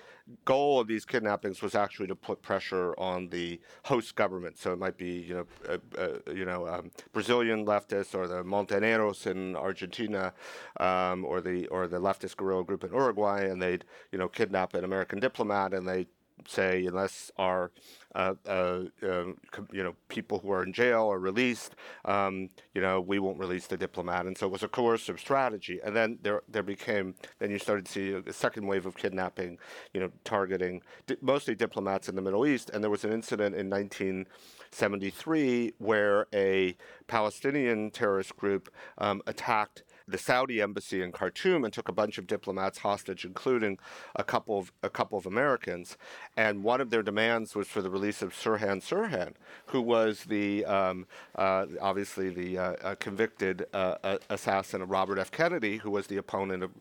[0.46, 4.58] goal of these kidnappings was actually to put pressure on the host government.
[4.58, 8.44] So it might be, you know, uh, uh, you know, um, Brazilian leftists or the
[8.44, 10.34] Montoneros in Argentina,
[10.80, 14.74] um, or the or the leftist guerrilla group in Uruguay, and they'd, you know, kidnap
[14.74, 16.08] an American diplomat, and they
[16.48, 17.72] say unless our
[18.16, 19.38] uh, uh, um,
[19.72, 23.68] you know people who are in jail are released, um, you know we won't release
[23.68, 25.80] the diplomat, and so it was a coercive strategy.
[25.84, 29.58] And then there there became then you started to see a second wave of kidnapping,
[29.94, 32.70] you know, targeting di- mostly diplomats in the Middle East.
[32.72, 36.76] And there was an incident in 1973 where a
[37.08, 42.28] Palestinian terrorist group um, attacked the Saudi embassy in Khartoum and took a bunch of
[42.28, 43.78] diplomats hostage, including
[44.16, 45.98] a couple of a couple of Americans.
[46.36, 49.34] And one of their demands was for the release of Sirhan Sirhan,
[49.68, 55.20] who was the um, uh, obviously the uh, uh, convicted uh, uh, assassin of Robert
[55.20, 55.32] F.
[55.32, 56.72] Kennedy, who was the opponent of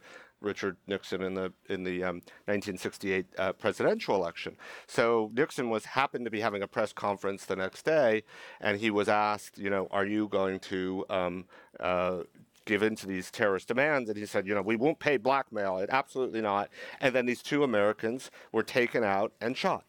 [0.43, 4.57] Richard Nixon in the in the um, 1968 uh, presidential election.
[4.87, 8.25] So Nixon was happened to be having a press conference the next day,
[8.61, 11.45] and he was asked, you know, are you going to um,
[11.81, 12.23] uh,
[12.65, 14.09] give in to these terrorist demands?
[14.09, 15.79] And he said, you know, we won't pay blackmail.
[15.79, 16.71] It absolutely not.
[17.01, 19.85] And then these two Americans were taken out and shot.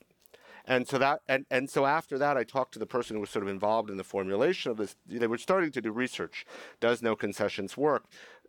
[0.65, 3.29] And so that, and, and so after that, I talked to the person who was
[3.29, 4.95] sort of involved in the formulation of this.
[5.05, 6.45] They were starting to do research.
[6.79, 8.05] Does no concessions work?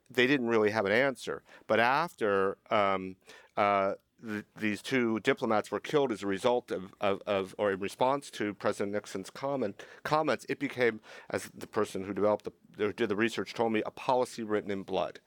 [0.09, 1.43] They didn't really have an answer.
[1.67, 3.17] But after um,
[3.57, 3.95] uh,
[4.27, 8.31] th- these two diplomats were killed as a result of, of, of or in response
[8.33, 13.09] to President Nixon's comment, comments, it became, as the person who developed the, who did
[13.09, 15.21] the research told me, a policy written in blood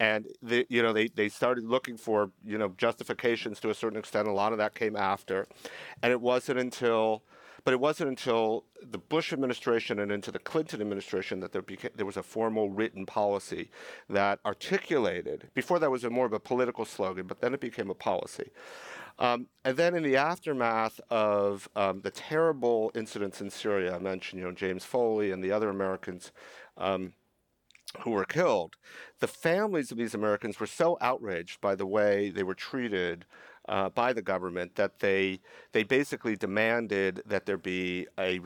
[0.00, 3.98] and the, you know they, they started looking for you know justifications to a certain
[3.98, 4.26] extent.
[4.26, 5.46] A lot of that came after,
[6.02, 7.22] and it wasn't until,
[7.64, 12.06] but it wasn't until the Bush administration and into the Clinton administration that there there
[12.06, 13.70] was a formal written policy
[14.08, 15.50] that articulated.
[15.54, 18.50] Before that was more of a political slogan, but then it became a policy.
[19.18, 24.40] Um, and then in the aftermath of um, the terrible incidents in Syria, I mentioned
[24.40, 26.32] you know James Foley and the other Americans.
[26.76, 27.12] Um,
[28.02, 28.76] who were killed,
[29.18, 33.24] the families of these Americans were so outraged by the way they were treated
[33.70, 35.40] uh, by the government that they
[35.72, 38.40] they basically demanded that there be a,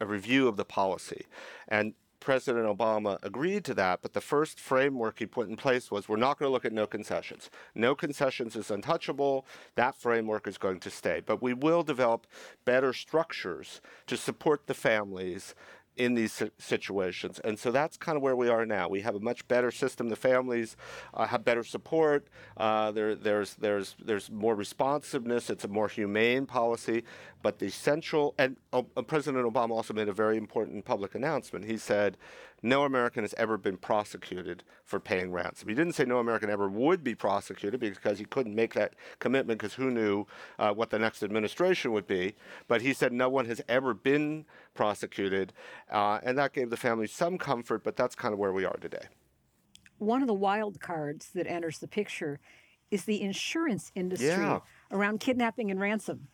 [0.00, 1.24] a review of the policy,
[1.68, 4.00] and President Obama agreed to that.
[4.00, 6.72] But the first framework he put in place was we're not going to look at
[6.72, 7.50] no concessions.
[7.74, 9.46] No concessions is untouchable.
[9.74, 12.26] That framework is going to stay, but we will develop
[12.64, 15.54] better structures to support the families
[15.96, 17.40] in these situations.
[17.44, 18.88] And so that's kind of where we are now.
[18.88, 20.08] We have a much better system.
[20.08, 20.76] The families
[21.14, 22.26] uh, have better support.
[22.56, 25.50] Uh, there, there's, there's, there's more responsiveness.
[25.50, 27.04] It's a more humane policy.
[27.42, 31.64] But the central, and uh, President Obama also made a very important public announcement.
[31.64, 32.16] He said,
[32.64, 35.68] no American has ever been prosecuted for paying ransom.
[35.68, 39.58] He didn't say no American ever would be prosecuted because he couldn't make that commitment
[39.60, 40.26] because who knew
[40.58, 42.34] uh, what the next administration would be.
[42.66, 45.52] But he said no one has ever been prosecuted,
[45.92, 47.84] uh, and that gave the family some comfort.
[47.84, 49.06] But that's kind of where we are today.
[49.98, 52.40] One of the wild cards that enters the picture
[52.90, 54.60] is the insurance industry Yeah.
[54.90, 56.28] around kidnapping and ransom.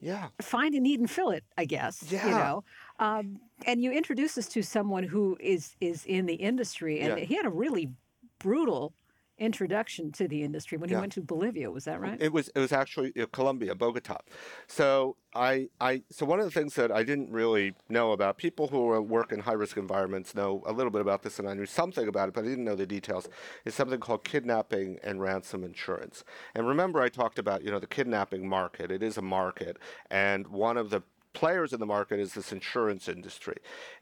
[0.00, 0.28] Yeah.
[0.40, 2.02] Find a need and fill it, I guess.
[2.10, 2.24] Yeah.
[2.24, 2.64] You know,
[2.98, 7.24] um, and you introduce us to someone who is is in the industry, and Yeah.
[7.24, 7.90] he had a really
[8.38, 8.94] brutal
[9.38, 11.00] introduction to the industry when he Yeah.
[11.00, 11.70] went to Bolivia.
[11.70, 12.20] Was that right?
[12.20, 14.18] It was it was actually uh, Colombia, Bogota.
[14.66, 18.68] So I I so one of the things that I didn't really know about people
[18.68, 21.66] who work in high risk environments know a little bit about this, and I knew
[21.66, 23.28] something about it, but I didn't know the details.
[23.64, 26.24] Is something called kidnapping and ransom insurance.
[26.54, 28.90] And remember, I talked about you know the kidnapping market.
[28.92, 29.78] It is a market,
[30.10, 33.56] and one of the players in the market is this insurance industry.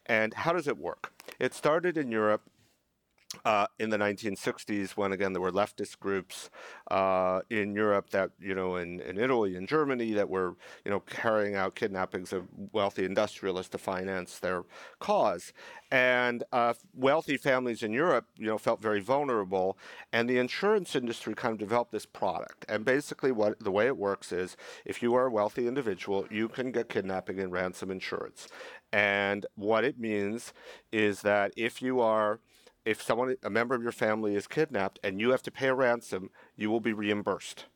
[0.06, 1.12] And how does it work?
[1.38, 2.42] It started in Europe
[3.44, 6.50] uh, in the 1960s, when again there were leftist groups
[6.90, 11.00] uh, in Europe that, you know, in, in Italy and Germany that were, you know,
[11.00, 14.64] carrying out kidnappings of wealthy industrialists to finance their
[14.98, 15.52] cause.
[15.92, 19.78] And uh, wealthy families in Europe, you know, felt very vulnerable,
[20.12, 22.64] and the insurance industry kind of developed this product.
[22.68, 26.48] And basically, what the way it works is, if you are a wealthy individual, you
[26.48, 28.48] can get kidnapping and ransom insurance.
[28.92, 30.52] And what it means
[30.92, 32.40] is that if you are
[32.90, 35.74] if someone a member of your family is kidnapped and you have to pay a
[35.74, 37.66] ransom, you will be reimbursed.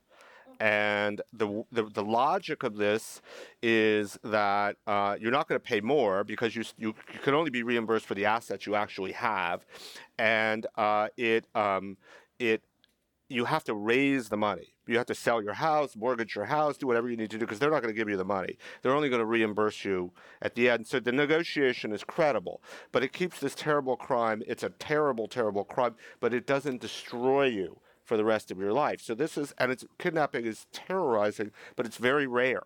[0.59, 3.21] And the, the the logic of this
[3.63, 7.51] is that uh, you're not going to pay more because you, you you can only
[7.51, 9.65] be reimbursed for the assets you actually have,
[10.19, 11.97] and uh, it um,
[12.39, 12.63] it
[13.29, 14.74] you have to raise the money.
[14.87, 17.47] You have to sell your house, mortgage your house, do whatever you need to do
[17.47, 18.59] because they're not going to give you the money.
[18.83, 20.87] They're only going to reimburse you at the end.
[20.87, 24.43] So the negotiation is credible, but it keeps this terrible crime.
[24.47, 28.73] It's a terrible, terrible crime, but it doesn't destroy you for the rest of your
[28.73, 29.01] life.
[29.01, 32.63] So this is, and it's kidnapping is terrorizing, but it's very rare.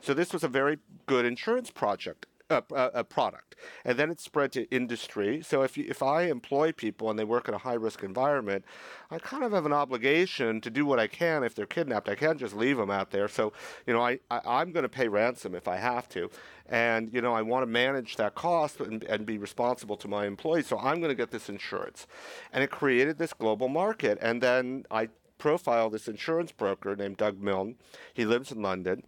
[0.00, 2.26] So this was a very good insurance project.
[2.48, 2.60] Uh,
[2.94, 5.42] a product, and then it spread to industry.
[5.42, 8.64] So if you, if I employ people and they work in a high risk environment,
[9.10, 12.08] I kind of have an obligation to do what I can if they're kidnapped.
[12.08, 13.26] I can't just leave them out there.
[13.26, 13.52] So
[13.84, 16.30] you know, I, I I'm going to pay ransom if I have to,
[16.68, 20.26] and you know I want to manage that cost and, and be responsible to my
[20.26, 20.68] employees.
[20.68, 22.06] So I'm going to get this insurance,
[22.52, 24.18] and it created this global market.
[24.22, 27.74] And then I profiled this insurance broker named Doug Milne.
[28.14, 29.02] He lives in London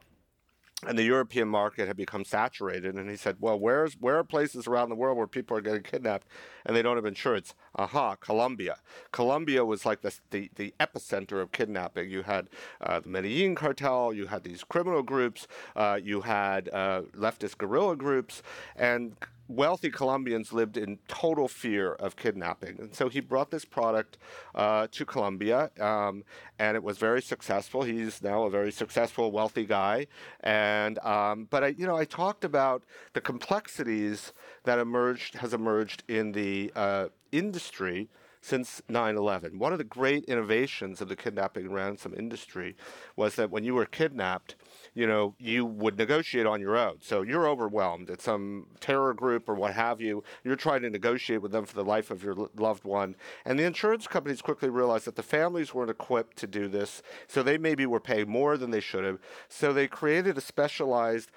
[0.86, 2.94] and the European market had become saturated.
[2.94, 5.82] And he said, "Well, where's where are places around the world where people are getting
[5.82, 6.28] kidnapped
[6.64, 8.76] and they don't have insurance?" Aha, Colombia.
[9.10, 12.10] Colombia was like the the, the epicenter of kidnapping.
[12.10, 12.48] You had
[12.80, 17.96] uh, the Medellin cartel, you had these criminal groups, uh, you had uh, leftist guerrilla
[17.96, 18.42] groups,
[18.76, 19.16] and
[19.48, 22.78] wealthy Colombians lived in total fear of kidnapping.
[22.78, 24.18] And so he brought this product
[24.54, 26.22] uh, to Colombia, um,
[26.58, 27.82] and it was very successful.
[27.82, 30.06] He's now a very successful, wealthy guy.
[30.40, 32.84] And um, but I, you know, I talked about
[33.14, 34.32] the complexities
[34.64, 38.08] that emerged has emerged in the uh, industry
[38.40, 39.58] since 9/11.
[39.58, 42.76] One of the great innovations of the kidnapping and ransom industry
[43.16, 44.56] was that when you were kidnapped,
[44.94, 46.98] you know, you would negotiate on your own.
[47.00, 48.08] So you're overwhelmed.
[48.10, 50.22] at some terror group or what have you.
[50.44, 53.16] You're trying to negotiate with them for the life of your loved one.
[53.44, 57.02] And the insurance companies quickly realized that the families weren't equipped to do this.
[57.26, 59.18] So they maybe were paying more than they should have.
[59.48, 61.30] So they created a specialized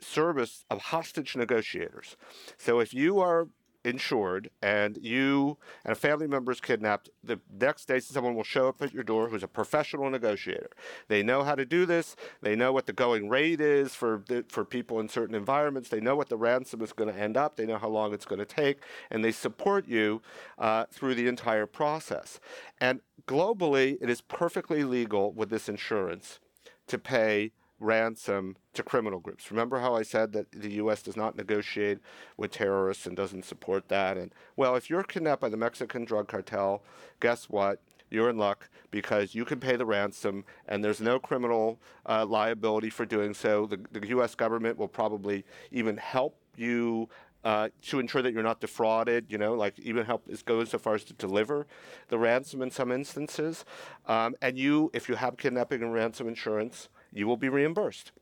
[0.00, 2.16] service of hostage negotiators.
[2.56, 3.48] So if you are
[3.84, 8.68] insured and you and a family member is kidnapped, the next day someone will show
[8.68, 10.70] up at your door who's a professional negotiator.
[11.08, 12.16] They know how to do this.
[12.42, 15.88] They know what the going rate is for the, for people in certain environments.
[15.88, 17.56] They know what the ransom is going to end up.
[17.56, 20.22] They know how long it's going to take, and they support you
[20.58, 22.40] uh, through the entire process.
[22.80, 26.40] And globally, it is perfectly legal with this insurance
[26.88, 29.50] to pay ransom to criminal groups.
[29.50, 31.02] Remember how I said that the U.S.
[31.02, 31.98] does not negotiate
[32.36, 34.16] with terrorists and doesn't support that?
[34.16, 36.82] And well, if you're kidnapped by the Mexican drug cartel,
[37.20, 37.80] guess what?
[38.10, 42.88] You're in luck because you can pay the ransom and there's no criminal uh, liability
[42.88, 43.66] for doing so.
[43.66, 44.34] The, the U.S.
[44.34, 47.08] government will probably even help you
[47.44, 50.78] uh, to ensure that you're not defrauded, you know, like even help is goes so
[50.78, 51.66] far as to deliver
[52.08, 53.64] the ransom in some instances.
[54.06, 58.12] Um, and you, if you have kidnapping and ransom insurance, you will be reimbursed.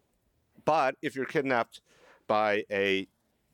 [0.65, 1.81] But if you're kidnapped
[2.27, 3.07] by a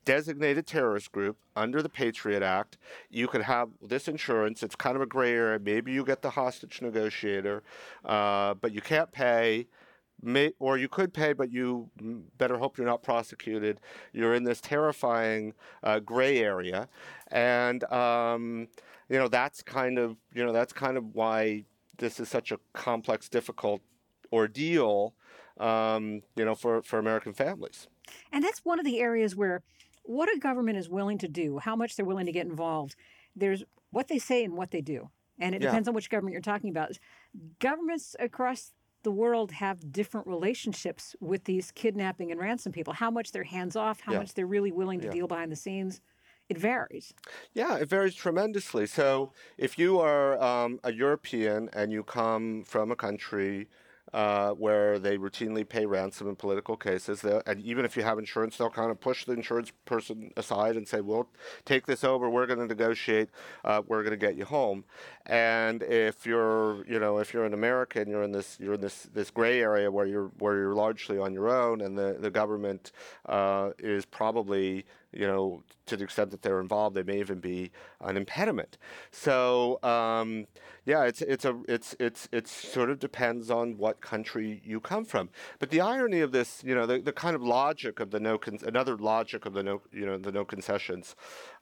[0.04, 2.78] designated terrorist group under the Patriot Act,
[3.10, 4.62] you could have this insurance.
[4.62, 5.58] It's kind of a gray area.
[5.58, 7.62] Maybe you get the hostage negotiator,
[8.04, 9.66] uh, but you can't pay.
[10.24, 11.90] May, or you could pay, but you
[12.38, 13.80] better hope you're not prosecuted.
[14.12, 16.88] You're in this terrifying uh, gray area,
[17.32, 18.68] and um,
[19.08, 21.64] you know that's kind of you know that's kind of why
[21.98, 23.80] this is such a complex, difficult
[24.32, 25.14] ordeal,
[25.58, 27.88] um, you know, for, for American families.
[28.32, 29.62] And that's one of the areas where
[30.04, 32.96] what a government is willing to do, how much they're willing to get involved.
[33.36, 35.10] There's what they say and what they do.
[35.38, 35.68] And it Yeah.
[35.68, 36.98] depends on which government you're talking about.
[37.58, 38.72] Governments across
[39.02, 42.92] the world have different relationships with these kidnapping and ransom people.
[42.92, 44.18] How much they're hands off, how Yeah.
[44.18, 45.12] much they're really willing to Yeah.
[45.12, 46.00] deal behind the scenes
[46.48, 47.14] it varies.
[47.54, 48.86] Yeah, it varies tremendously.
[48.86, 53.68] So if you are um, a European and you come from a country
[54.12, 57.24] uh, where they routinely pay ransom in political cases.
[57.24, 60.86] And even if you have insurance, they'll kind of push the insurance person aside and
[60.86, 61.28] say, "We'll
[61.64, 62.28] take this over.
[62.28, 63.30] We're going to negotiate.
[63.64, 64.84] Uh, we're going to get you home."
[65.26, 69.08] And if you're, you know, if you're an American, you're in this you're in this
[69.14, 72.92] this gray area where you're where you're largely on your own, and the the government
[73.26, 77.70] uh, is probably you know, to the extent that they're involved, they may even be
[78.00, 78.78] an impediment.
[79.10, 80.46] So, um,
[80.84, 85.04] yeah, it's it's a it's it's it's sort of depends on what country you come
[85.04, 85.28] from.
[85.58, 88.38] But the irony of this, you know, the, the kind of logic of the no
[88.38, 91.14] con- another logic of the no you know the no concessions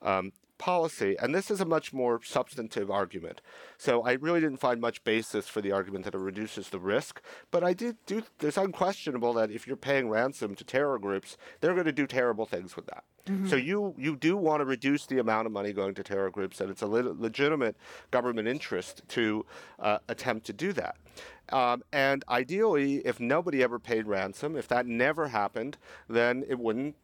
[0.03, 3.41] um, policy, and this is a much more substantive argument.
[3.79, 7.21] So I really didn't find much basis for the argument that it reduces the risk,
[7.51, 8.23] but I did do.
[8.41, 12.47] It's unquestionable that if you're paying ransom to terror groups, they're going to do terrible
[12.47, 13.05] things with that.
[13.27, 13.49] Mm-hmm.
[13.49, 16.61] So you you do want to reduce the amount of money going to terror groups,
[16.61, 17.77] and it's a le- legitimate
[18.11, 19.47] government interest to
[19.79, 20.97] uh, attempt to do that.
[21.51, 26.97] Um, and ideally, if nobody ever paid ransom, if that never happened, then it wouldn't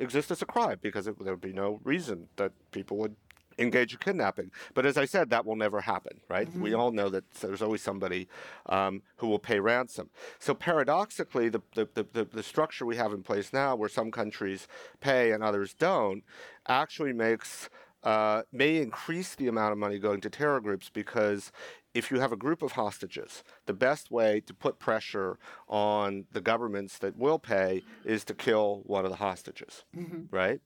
[0.00, 3.14] exist as a crime because it, there would be no reason that people would
[3.58, 4.50] engage in kidnapping.
[4.74, 6.48] But as I said, that will never happen, right?
[6.48, 6.62] Mm-hmm.
[6.62, 8.28] We all know that there's always somebody
[8.66, 10.10] um, who will pay ransom.
[10.38, 14.66] So paradoxically, the, the, the, the, structure we have in place now, where some countries
[15.00, 16.24] pay and others don't,
[16.66, 17.68] actually makes
[18.02, 21.52] uh, may increase the amount of money going to terror groups because
[21.94, 25.38] if you have a group of hostages, the best way to put pressure
[25.68, 30.34] on the governments that will pay is to kill one of the hostages, mm-hmm.
[30.34, 30.60] right?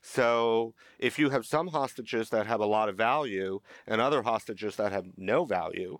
[0.00, 4.76] So if you have some hostages that have a lot of value and other hostages
[4.76, 5.98] that have no value,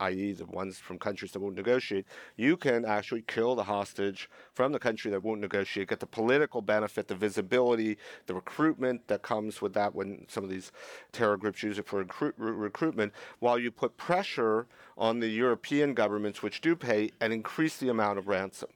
[0.00, 4.72] i.e., the ones from countries that won't negotiate, you can actually kill the hostage from
[4.72, 7.96] the country that won't negotiate, get the political benefit, the visibility,
[8.26, 10.72] the recruitment that comes with that when some of these
[11.12, 16.42] terror groups use it for recruit, recruitment, while you put pressure on the European governments,
[16.42, 18.68] which do pay, and increase the amount of ransom.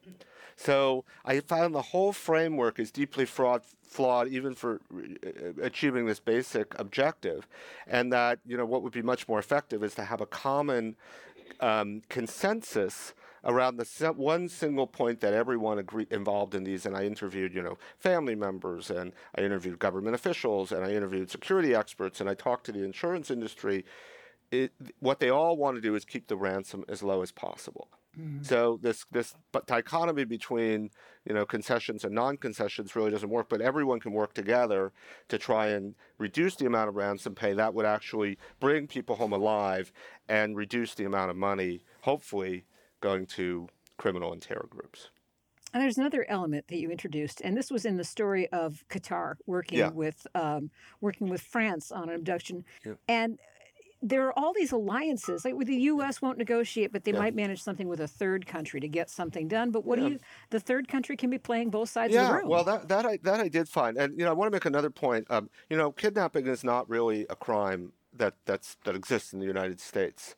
[0.65, 6.21] So I found the whole framework is deeply fraud, flawed, even for uh, achieving this
[6.21, 7.49] basic objective,
[7.87, 10.95] and that you know what would be much more effective is to have a common
[11.59, 13.13] um, consensus
[13.45, 17.63] around the one single point that everyone agree, involved in these, and I interviewed, you
[17.63, 22.35] know, family members, and I interviewed government officials, and I interviewed security experts, and I
[22.35, 23.85] talked to the insurance industry.
[24.53, 27.89] It, what they all want to do is keep the ransom as low as possible.
[28.19, 28.43] Mm-hmm.
[28.43, 29.35] So this this
[29.67, 30.91] dichotomy between
[31.25, 33.49] you know concessions and non-concessions really doesn't work.
[33.49, 34.93] But everyone can work together
[35.29, 37.55] to try and reduce the amount of ransom pay.
[37.55, 39.93] That would actually bring people home alive
[40.29, 42.65] and reduce the amount of money, hopefully,
[43.01, 45.09] going to criminal and terror groups.
[45.73, 49.37] And there's another element that you introduced, and this was in the story of Qatar
[49.47, 49.89] working yeah.
[49.89, 52.65] with um, working with France on an abduction.
[52.85, 52.93] Yeah.
[53.09, 53.39] And
[54.03, 55.45] there are all these alliances.
[55.45, 56.21] Like the U.S.
[56.21, 57.21] won't negotiate, but they yeah.
[57.21, 59.71] might manage something with a third country to get something done.
[59.71, 60.05] But what yeah.
[60.05, 60.19] do you?
[60.51, 62.49] The third country can be playing both sides yeah, of the room.
[62.49, 64.65] well, that that I that I did find, and you know, I want to make
[64.65, 65.27] another point.
[65.31, 69.47] Um, you know, kidnapping is not really a crime that that's that exists in the
[69.47, 70.35] United States.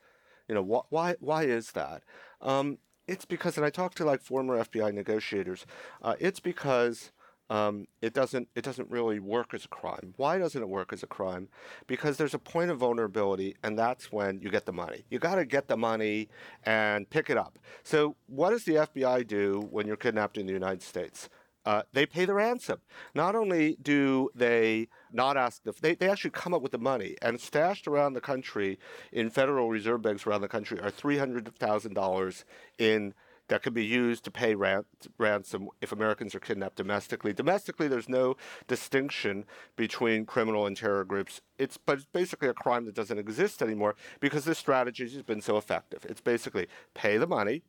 [0.49, 2.03] You know, wh- why why is that?
[2.43, 5.67] Um, it's because, and I talked to like former FBI negotiators.
[6.03, 7.13] Uh, it's because
[7.51, 10.15] um, it doesn't it doesn't really work as a crime.
[10.17, 11.49] Why doesn't it work as a crime?
[11.87, 15.05] Because there's a point of vulnerability, and that's when you get the money.
[15.11, 16.29] You got to get the money
[16.65, 17.59] and pick it up.
[17.83, 21.29] So what does the FBI do when you're kidnapped in the United States?
[21.67, 22.79] Uh, they pay the ransom.
[23.15, 27.17] Not only do they not ask, the, they, they actually come up with the money.
[27.23, 28.79] And stashed around the country
[29.13, 32.45] in Federal Reserve banks around the country are $300,000
[32.79, 33.15] in
[33.49, 34.85] that can be used to pay ran-
[35.19, 37.33] ransom if Americans are kidnapped domestically.
[37.33, 38.37] Domestically, there's no
[38.67, 39.45] distinction
[39.77, 41.41] between criminal and terror groups.
[41.59, 45.41] It's but it's basically a crime that doesn't exist anymore because this strategy has been
[45.41, 46.07] so effective.
[46.09, 47.63] It's basically pay the money,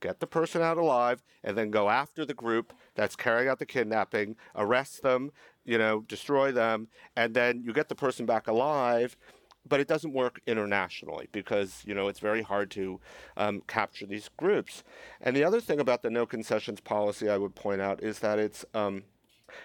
[0.00, 3.66] get the person out alive, and then go after the group that's carrying out the
[3.66, 5.32] kidnapping, arrest them,
[5.64, 9.16] you know, destroy them, and then you get the person back alive
[9.68, 13.00] but it doesn't work internationally because you know it's very hard to
[13.36, 14.82] um, capture these groups.
[15.20, 18.38] And the other thing about the no concessions policy I would point out is that
[18.38, 19.04] it's um,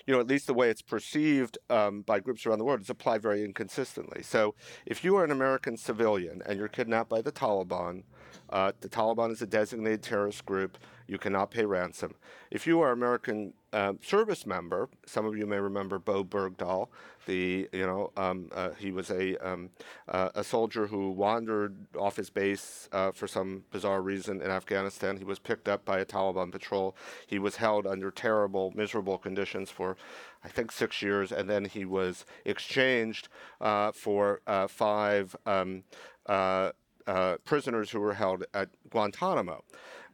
[0.06, 2.90] you know, at least the way it's perceived um, by groups around the world, it's
[2.90, 4.24] applied very inconsistently.
[4.24, 8.04] So, if you are an American civilian and you're kidnapped by the Taliban,
[8.50, 10.78] uh, the Taliban is a designated terrorist group.
[11.08, 12.16] You cannot pay ransom.
[12.52, 16.88] If you are American um, service member, some of you may remember Bowe Bergdahl.
[17.28, 19.70] The you know um, uh, he was a um,
[20.08, 25.18] uh, a soldier who wandered off his base uh, for some bizarre reason in Afghanistan.
[25.18, 26.96] He was picked up by a Taliban patrol.
[27.28, 29.96] He was held under terrible, miserable conditions for
[30.44, 33.28] I think six years, and then he was exchanged
[33.62, 35.36] uh, for uh, five.
[35.46, 35.84] Um,
[36.26, 39.64] uh, prisoners who were held at Guantanamo.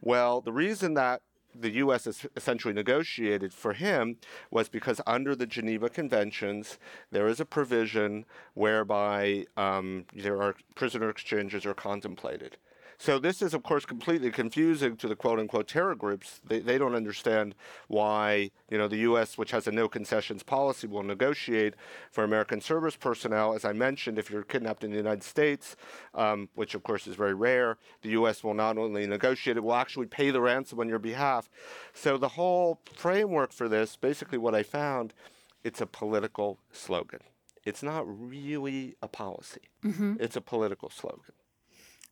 [0.00, 1.22] Well, the reason that
[1.54, 2.26] the U.S.
[2.36, 4.16] essentially negotiated for him
[4.50, 6.78] was because under the Geneva Conventions,
[7.10, 8.24] there is a provision
[8.54, 12.56] whereby um, there are prisoner exchanges are contemplated.
[12.98, 16.40] So this is, of course, completely confusing to the quote unquote terror groups.
[16.46, 17.54] They, they don't understand
[17.88, 21.74] why, you know, the U.S., which has a no concessions policy, will negotiate
[22.10, 23.54] for American service personnel.
[23.54, 25.76] As I mentioned, if you're kidnapped in the United States,
[26.14, 28.44] um, which of course is very rare, the U.S.
[28.44, 31.48] will not only negotiate, it will actually pay the ransom on your behalf.
[31.92, 35.14] So the whole framework for this, basically what I found,
[35.62, 37.20] it's a political slogan.
[37.64, 39.62] It's not really a policy.
[39.82, 40.16] Mm-hmm.
[40.20, 41.32] It's a political slogan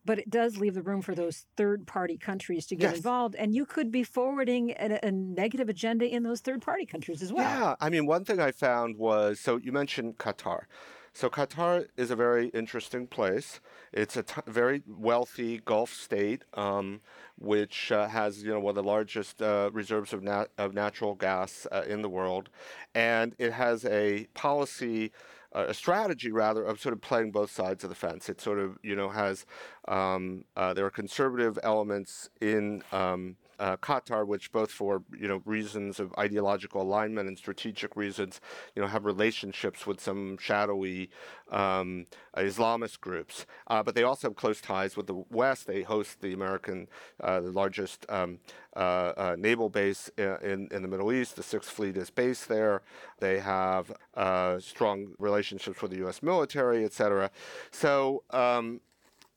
[0.04, 2.96] but it does leave the room for those third party countries to get yes.
[2.96, 3.34] involved.
[3.36, 7.32] And you could be forwarding a, a, negative agenda in those third party countries as
[7.32, 7.44] well.
[7.44, 7.76] Yeah.
[7.80, 10.62] I mean, one thing I found was so you mentioned Qatar.
[11.14, 13.60] So Qatar is a very interesting place.
[13.92, 17.02] It's a t- very wealthy Gulf state, um,
[17.38, 21.14] which uh, has you know one of the largest uh, reserves of, nat- of natural
[21.14, 22.48] gas uh, in the world,
[22.94, 25.12] and it has a policy
[25.54, 28.28] a strategy rather of sort of playing both sides of the fence.
[28.28, 29.46] It sort of you know has
[29.88, 35.40] um, uh, there are conservative elements in um, uh, Qatar, which both for you know
[35.44, 38.40] reasons of ideological alignment and strategic reasons,
[38.74, 41.10] you know, have relationships with some shadowy
[41.52, 42.06] um,
[42.36, 43.46] Islamist groups.
[43.68, 45.68] Uh, but they also have close ties with the West.
[45.68, 46.88] They host the American,
[47.20, 48.40] uh, the largest um,
[48.74, 51.36] uh, uh, naval base in, in the Middle East.
[51.36, 52.82] The Sixth Fleet is based there.
[53.20, 56.20] They have uh, strong relationships with the U.S.
[56.20, 57.30] military, et cetera.
[57.70, 58.24] So.
[58.30, 58.80] Um,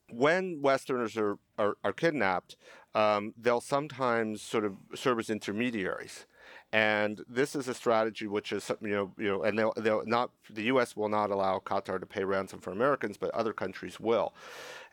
[0.08, 2.56] when Westerners are, are, are kidnapped,
[2.96, 6.24] um, they'll sometimes sort of serve as intermediaries.
[6.72, 10.30] And this is a strategy which is, you know, you know, and they'll, they'll not,
[10.50, 10.96] the U.S.
[10.96, 14.34] will not allow Qatar to pay ransom for Americans, but other countries will.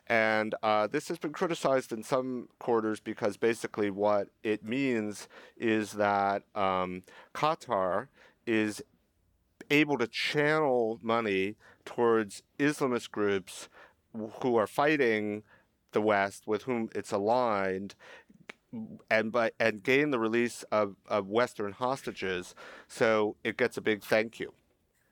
[0.06, 5.26] And uh, this has been criticized in some quarters because basically what it means
[5.56, 8.08] is that um, Qatar
[8.46, 8.82] is
[9.70, 13.70] able to channel money towards Islamist groups
[14.42, 15.42] who are fighting
[15.94, 17.94] the West with whom it's aligned
[19.10, 22.54] and by and gain the release of, of Western hostages.
[22.88, 24.52] So it gets a big thank you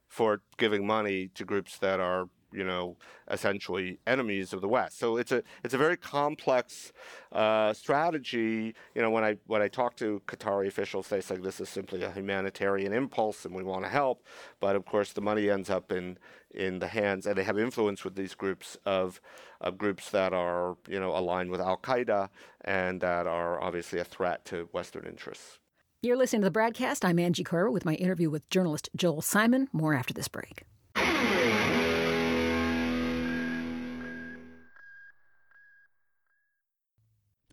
[0.09, 2.97] for giving money to groups that are you know,
[3.31, 4.99] essentially enemies of the West.
[4.99, 6.93] So it's a it's a very complex
[7.33, 8.75] uh, strategy.
[8.95, 12.03] You know, when I when I talk to Qatari officials, they say this is simply
[12.03, 14.25] a humanitarian impulse and we want to help.
[14.61, 16.19] But of course, the money ends up in
[16.55, 19.21] in the hands, and they have influence with these groups of
[19.61, 22.29] of groups that are you know aligned with Al Qaeda
[22.63, 25.59] and that are obviously a threat to Western interests.
[26.03, 27.05] You're listening to the BradCast.
[27.05, 29.69] I'm Angie Coiro with my interview with journalist Joel Simon.
[29.73, 30.65] More after this break.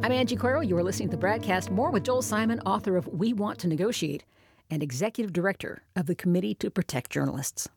[0.00, 0.66] I'm Angie Coiro.
[0.66, 1.70] You are listening to the BradCast.
[1.70, 4.24] More with Joel Simon, author of We Want to Negotiate
[4.70, 7.68] and executive director of the Committee to Protect Journalists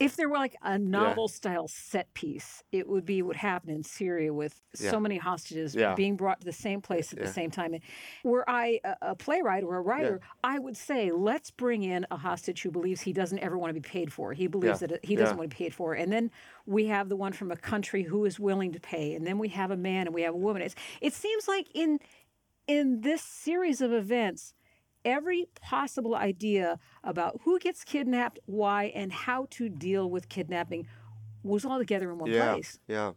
[0.00, 1.34] if there were like a novel yeah.
[1.34, 4.90] style set piece, it would be what happened in Syria with yeah.
[4.90, 5.94] so many hostages yeah.
[5.94, 7.74] being brought to the same place at the same time.
[7.74, 7.82] And
[8.22, 12.16] were I a, a playwright or a writer, I would say, let's bring in a
[12.16, 14.32] hostage who believes he doesn't ever want to be paid for.
[14.32, 15.94] He believes that he doesn't want to be paid for.
[15.94, 16.30] And then
[16.64, 19.14] we have the one from a country who is willing to pay.
[19.14, 20.62] And then we have a man and we have a woman.
[20.62, 21.98] It's, it seems like in
[22.68, 24.52] in this series of events,
[25.04, 30.86] every possible idea about who gets kidnapped, why, and how to deal with kidnapping
[31.42, 32.78] was all together in one yeah, place.
[32.86, 33.12] Yeah.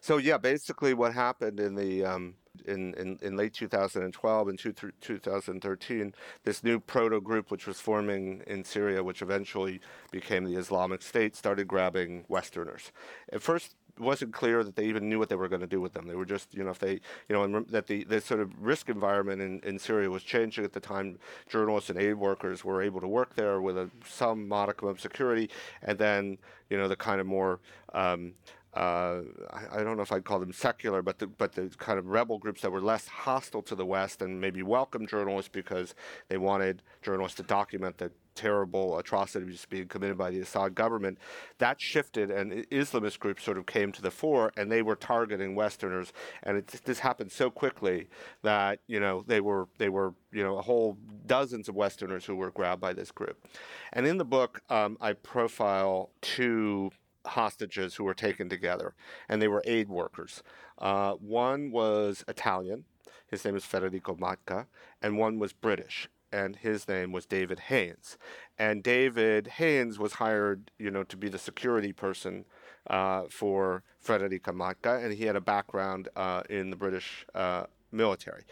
[0.00, 2.34] So yeah, basically what happened in the um,
[2.66, 6.14] in, in, in late 2012 and two, 2013,
[6.44, 11.36] this new proto group, which was forming in Syria, which eventually became the Islamic State,
[11.36, 12.92] started grabbing Westerners.
[13.32, 15.92] At first, wasn't clear that they even knew what they were going to do with
[15.92, 16.06] them.
[16.06, 18.50] They were just, you know, if they, you know, and that the, the sort of
[18.60, 21.18] risk environment in, in Syria was changing at the time.
[21.48, 25.50] Journalists and aid workers were able to work there with a, some modicum of security,
[25.82, 26.38] and then,
[26.70, 27.60] you know, the kind of more
[27.92, 28.34] um,
[28.74, 31.98] uh, I, I, don't know if I'd call them secular, but the, but the kind
[31.98, 35.94] of rebel groups that were less hostile to the West and maybe welcomed journalists because
[36.28, 41.18] they wanted journalists to document the terrible atrocities being committed by the Assad government.
[41.58, 45.56] That shifted, and Islamist groups sort of came to the fore, and they were targeting
[45.56, 46.12] Westerners.
[46.44, 48.08] And it, this happened so quickly
[48.42, 52.36] that you know they were they were you know a whole dozens of Westerners who
[52.36, 53.44] were grabbed by this group.
[53.92, 56.92] And in the book, um, I profile two
[57.26, 58.94] hostages who were taken together,
[59.28, 60.44] and they were aid workers.
[60.78, 62.84] Uh, one was Italian,
[63.26, 64.66] his name is Federico Motka,
[65.02, 68.18] and one was British, and his name was David Haines.
[68.58, 72.44] And David Haines was hired, you know, to be the security person
[72.88, 78.44] uh, for Federico Motka, and he had a background uh, in the British uh, military.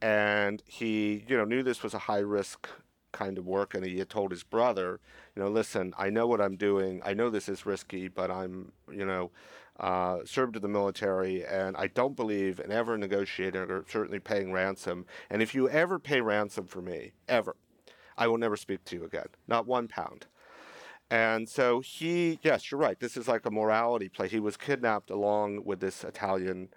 [0.00, 2.68] And he, you know, knew this was a high risk
[3.12, 5.00] kind of work, and he had told his brother,
[5.34, 7.02] you know, listen, I know what I'm doing.
[7.04, 9.30] I know this is risky, but I'm, you know,
[9.80, 14.52] uh, served in the military, and I don't believe in ever negotiating or certainly paying
[14.52, 15.06] ransom.
[15.30, 17.56] And if you ever pay ransom for me, ever,
[18.18, 19.28] I will never speak to you again.
[19.48, 20.26] Not one pound.
[21.10, 23.00] And so he, yes, you're right.
[23.00, 24.28] This is like a morality play.
[24.28, 26.68] He was kidnapped along with this Italian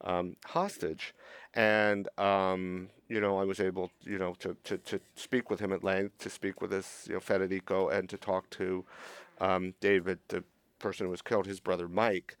[0.00, 1.14] um, hostage,
[1.54, 5.72] and um, you know, I was able, you know, to, to, to speak with him
[5.72, 8.84] at length, to speak with this, you know, Federico, and to talk to
[9.40, 10.42] um, David, the
[10.78, 12.36] person who was killed, his brother Mike,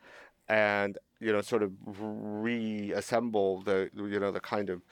[0.48, 4.82] and you know, sort of reassemble the, you know, the kind of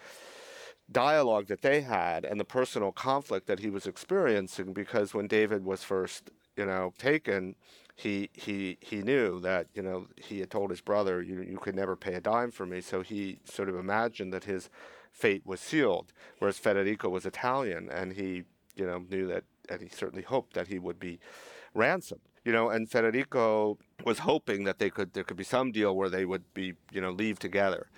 [0.90, 4.72] dialogue that they had and the personal conflict that he was experiencing.
[4.72, 7.56] Because when David was first, you know, taken,
[7.94, 11.76] he he he knew that you know he had told his brother you you could
[11.76, 14.68] never pay a dime for me so he sort of imagined that his
[15.12, 18.42] fate was sealed whereas Federico was Italian and he
[18.74, 21.20] you know knew that and he certainly hoped that he would be
[21.72, 25.96] ransomed you know and Federico was hoping that they could there could be some deal
[25.96, 27.88] where they would be you know leave together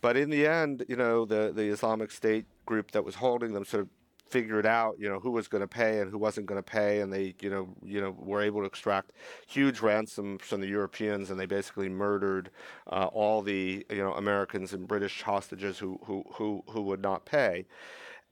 [0.00, 3.64] but in the end you know the the Islamic State group that was holding them
[3.64, 3.88] sort of
[4.28, 7.00] figured out, you know, who was going to pay and who wasn't going to pay,
[7.00, 9.12] and they, you know, you know, were able to extract
[9.46, 12.50] huge ransoms from the Europeans, and they basically murdered
[12.90, 17.24] uh, all the, you know, Americans and British hostages who who who who would not
[17.24, 17.66] pay,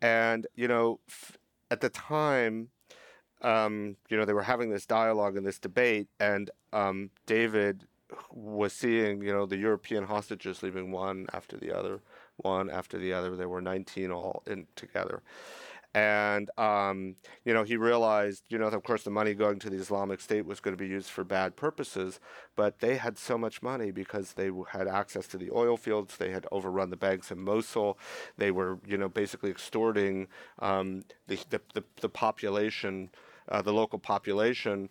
[0.03, 1.39] and you know, f-
[1.71, 2.69] at the time.
[3.45, 7.87] Um, you know, they were having this dialogue and this debate, and um, David
[8.33, 12.01] was seeing, you know, the European hostages leaving one after the other,
[12.37, 13.37] one after the other.
[13.37, 15.23] There were 19 all in together.
[15.95, 17.15] And, um,
[17.45, 20.45] you know, he realized, you know, of course, the money going to the Islamic State
[20.45, 22.19] was going to be used for bad purposes,
[22.57, 26.17] but they had so much money because they had access to the oil fields.
[26.17, 27.97] They had overrun the banks in Mosul.
[28.37, 30.27] They were, you know, basically extorting
[30.59, 33.11] um, the, the, the, the, population,
[33.49, 34.89] uh, the local population.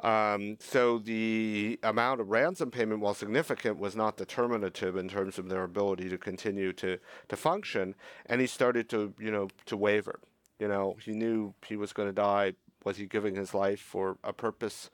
[0.00, 5.48] Um, so the amount of ransom payment, while significant, was not determinative in terms of
[5.48, 7.94] their ability to continue to, to function.
[8.26, 10.20] And he started to, you know, to waver.
[10.58, 12.54] You know, he knew he was going to die.
[12.84, 14.90] Was he giving his life for a purpose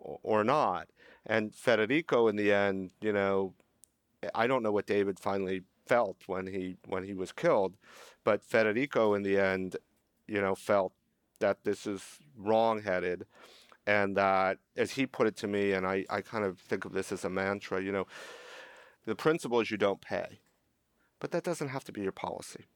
[0.00, 0.88] or not?
[1.26, 3.54] And Federico, in the end, you know,
[4.34, 7.74] I don't know what David finally felt when he when he was killed,
[8.24, 9.76] but Federico, in the end,
[10.26, 10.92] you know, felt
[11.40, 12.02] that this is
[12.36, 13.26] wrong-headed,
[13.86, 16.92] and that, as he put it to me, and I, I kind of think of
[16.92, 18.06] this as a mantra, you know,
[19.06, 20.40] the principle is you don't pay,
[21.20, 22.66] but that doesn't have to be your policy.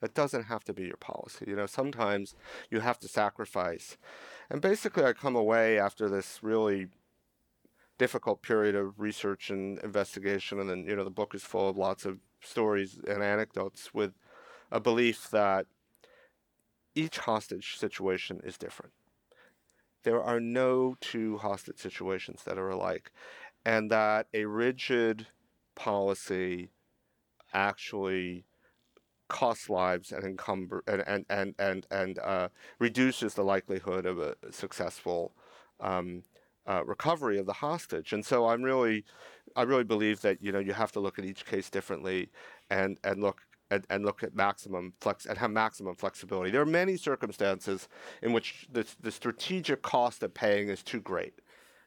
[0.00, 1.46] That doesn't have to be your policy.
[1.48, 2.34] You know, sometimes
[2.70, 3.96] you have to sacrifice.
[4.50, 6.88] And basically, I come away after this really
[7.98, 11.78] difficult period of research and investigation, and then, you know, the book is full of
[11.78, 14.12] lots of stories and anecdotes with
[14.70, 15.66] a belief that
[16.96, 18.92] each hostage situation is different.
[20.04, 23.12] There are no two hostage situations that are alike,
[23.64, 25.26] and that a rigid
[25.74, 26.70] policy
[27.54, 28.46] actually
[29.28, 34.36] costs lives and encumber and and and and, and uh, reduces the likelihood of a
[34.50, 35.34] successful
[35.80, 36.22] um,
[36.66, 38.12] uh, recovery of the hostage.
[38.12, 39.04] And so I'm really,
[39.56, 42.30] I really believe that you know you have to look at each case differently,
[42.70, 43.45] and and look.
[43.68, 46.52] And, and look at maximum flex and have maximum flexibility.
[46.52, 47.88] There are many circumstances
[48.22, 51.40] in which the, the strategic cost of paying is too great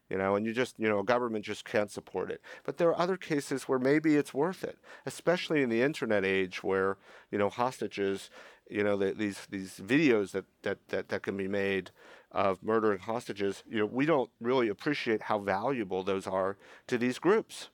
[0.10, 2.42] you know, and you just, you know, government just can't support it.
[2.64, 6.64] But there are other cases where maybe it's worth it, especially in the internet age
[6.64, 6.98] where,
[7.32, 8.32] you know, hostages,
[8.70, 11.92] you know, the, these these videos that, that, that, that can be made
[12.32, 16.58] of murdering hostages, you know, we don't really appreciate how valuable those are
[16.88, 17.70] to these groups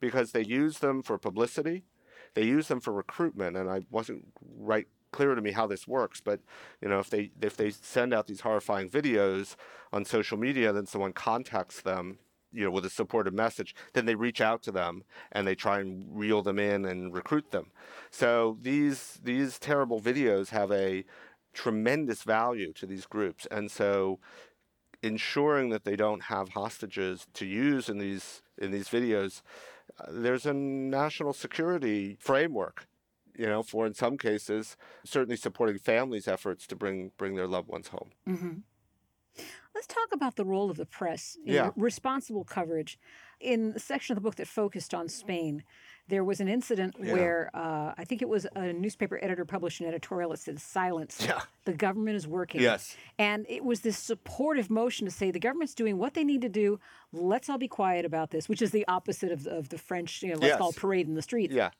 [0.00, 1.84] because they use them for publicity,
[2.34, 4.26] they use them for recruitment, and I wasn't
[4.58, 6.40] right clear to me how this works, but
[6.80, 9.56] you know, if they if they send out these horrifying videos
[9.92, 12.18] on social media, then someone contacts them,
[12.52, 15.02] you know, with a supportive message, then they reach out to them
[15.32, 17.70] and they try and reel them in and recruit them.
[18.10, 21.04] So these these terrible videos have a
[21.52, 24.20] tremendous value to these groups, and so
[25.02, 29.42] ensuring that they don't have hostages to use in these in these videos,
[30.08, 32.86] there's a national security framework
[33.36, 37.68] you know, for in some cases, certainly supporting families' efforts to bring bring their loved
[37.68, 38.10] ones home.
[38.28, 38.58] Mm-hmm.
[39.74, 41.70] Let's talk about the role of the press in Yeah.
[41.76, 42.98] responsible coverage.
[43.40, 45.64] In the section of the book that focused on Spain,
[46.10, 47.12] there was an incident Yeah.
[47.14, 51.18] where uh, I think it was a newspaper editor published an editorial that said, Silence.
[51.24, 51.40] Yeah.
[51.64, 52.60] The government is working.
[52.60, 52.96] Yes.
[53.18, 56.48] And it was this supportive motion to say the government's doing what they need to
[56.48, 56.78] do.
[57.12, 60.28] Let's all be quiet about this, which is the opposite of, of the French, you
[60.30, 60.58] know, let's Yes.
[60.58, 61.54] call parade in the streets.
[61.54, 61.70] Yeah.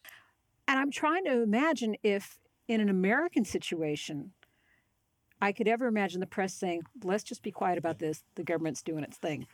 [0.68, 4.33] And I'm trying to imagine if in an American situation,
[5.43, 8.22] I could ever imagine the press saying, let's just be quiet about this.
[8.37, 9.47] The government's doing its thing.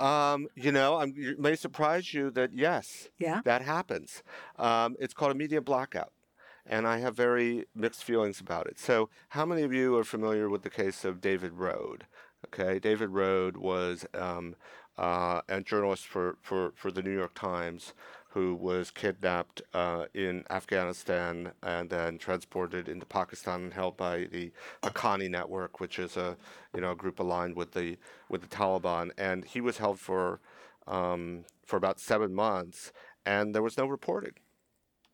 [0.00, 3.40] Um, you know, I'm, it may surprise you that yes, Yeah?
[3.44, 4.22] that happens.
[4.58, 6.12] Um, it's called a media blackout,
[6.66, 8.78] and I have very mixed feelings about it.
[8.78, 12.02] So, how many of you are familiar with the case of David Rohde?
[12.46, 14.54] Okay, David Rohde was um,
[14.98, 17.94] uh, a journalist for, for, for the New York Times
[18.34, 24.50] who was kidnapped uh, in Afghanistan and then transported into Pakistan and held by the
[24.82, 26.36] Haqqani network, which is a
[26.74, 27.96] you know a group aligned with the
[28.28, 29.12] with the Taliban.
[29.16, 30.40] And he was held for
[30.88, 32.92] um, for about seven months,
[33.24, 34.32] and there was no reporting.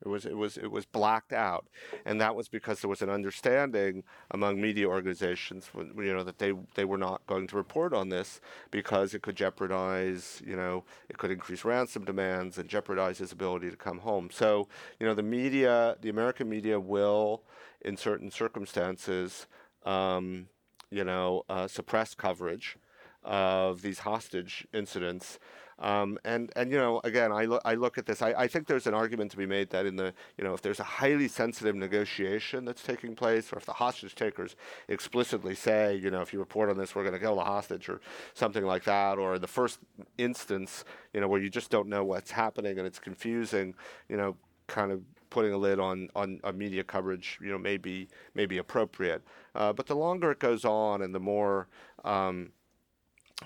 [0.03, 1.67] It was it was it was blacked out,
[2.07, 6.53] and that was because there was an understanding among media organizations, you know, that they
[6.75, 8.41] they were not going to report on this
[8.71, 13.71] because it could jeopardize, you know, it could increase ransom demands and jeopardize his ability
[13.71, 14.31] to come home.
[14.33, 17.43] So, you know, the media, the American media, will,
[17.83, 19.47] in certain circumstances,
[19.85, 20.49] um,
[20.91, 22.77] you know, uh, suppress coverage
[23.23, 25.39] of these hostage incidents.
[25.81, 28.67] Um, and, and, you know, again, I, lo- I look at this, I, I think
[28.67, 31.27] there's an argument to be made that in the, you know, if there's a highly
[31.27, 34.57] sensitive negotiation that's taking place, or if the hostage takers
[34.89, 37.89] explicitly say, you know, if you report on this, we're going to kill the hostage,
[37.89, 38.01] or
[38.35, 39.79] something like that, or in the first
[40.19, 43.75] instance, you know, where you just don't know what's happening and it's confusing,
[44.09, 45.01] you know, kind of
[45.31, 49.23] putting a lid on, on, on media coverage, you know, may be, may be appropriate.
[49.55, 51.69] Uh, but the longer it goes on and the more
[52.05, 52.51] um,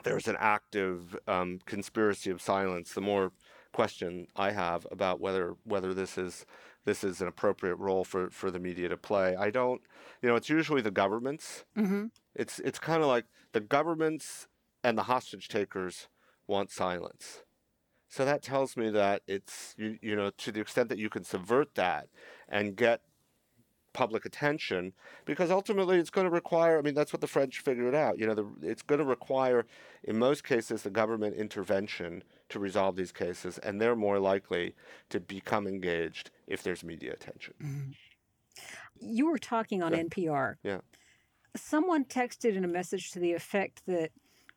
[0.02, 3.32] there's an active um, conspiracy of silence, the more
[3.72, 6.46] question I have about whether whether this is
[6.84, 9.34] this is an appropriate role for, for the media to play.
[9.34, 9.80] I don't,
[10.20, 11.64] you know, it's usually the governments.
[11.76, 12.06] Mm-hmm.
[12.34, 14.48] It's it's kind of like the governments
[14.82, 16.08] and the hostage takers
[16.46, 17.42] want silence.
[18.08, 21.24] So that tells me that it's you, you know to the extent that you can
[21.24, 22.08] subvert that
[22.48, 23.00] and get
[23.94, 24.92] public attention
[25.24, 28.26] because ultimately it's going to require i mean that's what the french figured out you
[28.26, 29.64] know the, it's going to require
[30.02, 34.74] in most cases the government intervention to resolve these cases and they're more likely
[35.08, 37.90] to become engaged if there's media attention mm-hmm.
[39.00, 40.02] You were talking on Yeah.
[40.04, 40.54] NPR.
[40.62, 40.80] yeah
[41.56, 44.10] Someone texted in a message to the effect that,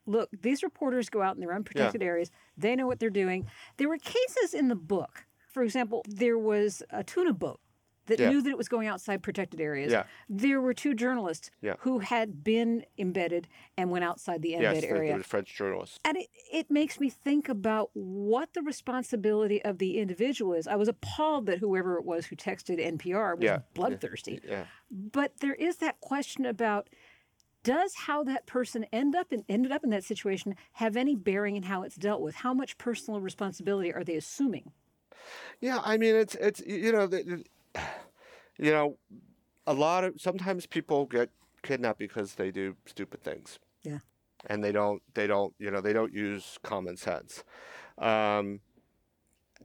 [0.08, 2.32] look, these reporters go out in their unprotected areas.
[2.58, 3.46] They know what they're doing.
[3.78, 5.26] There were cases in the book.
[5.52, 7.60] For example, there was a tuna boat
[8.08, 8.30] that Yeah.
[8.30, 9.92] knew that it was going outside protected areas.
[9.92, 10.06] Yeah.
[10.28, 11.76] There were two journalists Yeah.
[11.80, 13.48] who had been embedded
[13.78, 15.16] and went outside the embed there, area.
[15.18, 19.98] was french journalists And it, it makes me think about what the responsibility of the
[20.00, 20.68] individual is.
[20.68, 23.60] I was appalled that whoever it was who texted NPR was Yeah.
[23.74, 24.42] bloodthirsty.
[24.44, 26.90] yeah But there is that question about
[27.64, 31.58] does how that person end up in, ended up in that situation have any bearing
[31.58, 32.36] in how it's dealt with?
[32.36, 34.72] How much personal responsibility are they assuming?
[35.60, 37.46] Yeah, I mean it's it's you know the, the-
[38.58, 38.98] you know
[39.66, 41.30] a lot of sometimes people get
[41.62, 43.60] kidnapped because they do stupid things.
[43.84, 44.00] Yeah.
[44.48, 47.44] And they don't they don't you know they don't use common sense.
[47.98, 48.62] Um,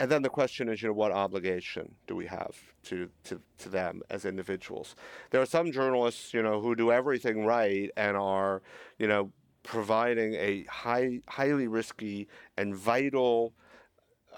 [0.00, 3.68] and then the question is, you know, what obligation do we have to, to, to
[3.68, 4.96] them as individuals?
[5.30, 8.62] There are some journalists, you know, who do everything right and are,
[8.98, 9.30] you know,
[9.62, 13.52] providing a high, highly risky and vital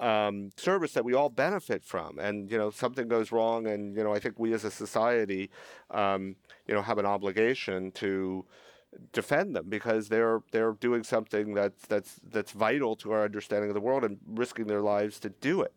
[0.00, 2.18] um, service that we all benefit from.
[2.18, 5.50] And you know, something goes wrong, and you know, I think we as a society,
[5.90, 6.36] um,
[6.66, 8.44] you know, have an obligation to
[9.12, 13.74] defend them because they're they're doing something that's that's that's vital to our understanding of
[13.74, 15.74] the world and risking their lives to do it.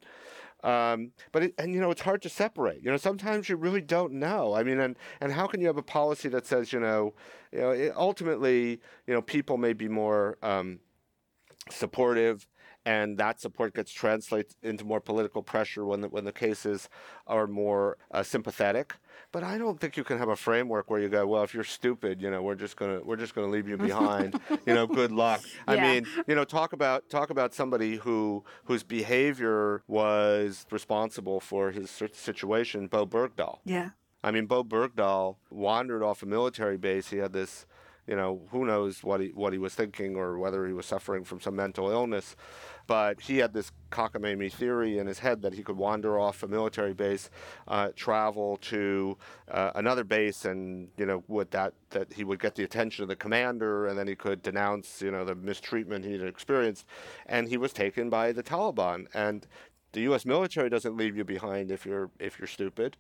[0.64, 2.84] Um, but it, and you know it's hard to separate.
[2.84, 4.54] You know sometimes you really don't know.
[4.54, 7.14] I mean, and and how can you have a policy that says you know,
[7.52, 10.80] you know it, ultimately you know people may be more um,
[11.70, 12.48] supportive
[12.88, 16.88] and that support gets translated into more political pressure when the, when the cases
[17.28, 18.94] are more uh, sympathetic.
[19.34, 21.66] But I don't think you can have a framework where you go, well, if you're
[21.66, 24.40] stupid, you know, we're just gonna we're just gonna leave you behind.
[24.66, 25.42] you know, good luck.
[25.68, 31.72] I mean, you know, talk about talk about somebody who whose behavior was responsible for
[31.72, 33.60] his situation, Bowe Bergdahl.
[33.66, 33.90] Yeah.
[34.24, 37.10] I mean, Bowe Bergdahl wandered off a military base.
[37.10, 37.66] He had this,
[38.08, 41.24] you know, who knows what he what he was thinking or whether he was suffering
[41.26, 42.36] from some mental illness,
[42.88, 46.48] but he had this cockamamie theory in his head that he could wander off a
[46.48, 47.30] military base,
[47.68, 49.18] uh, travel to
[49.52, 53.10] uh, another base, and you know, with that that he would get the attention of
[53.10, 56.86] the commander, and then he could denounce, you know, the mistreatment he had experienced,
[57.26, 59.48] and he was taken by the Taliban and.
[59.94, 60.26] The U.S.
[60.26, 62.98] military doesn't leave you behind if you're if you're stupid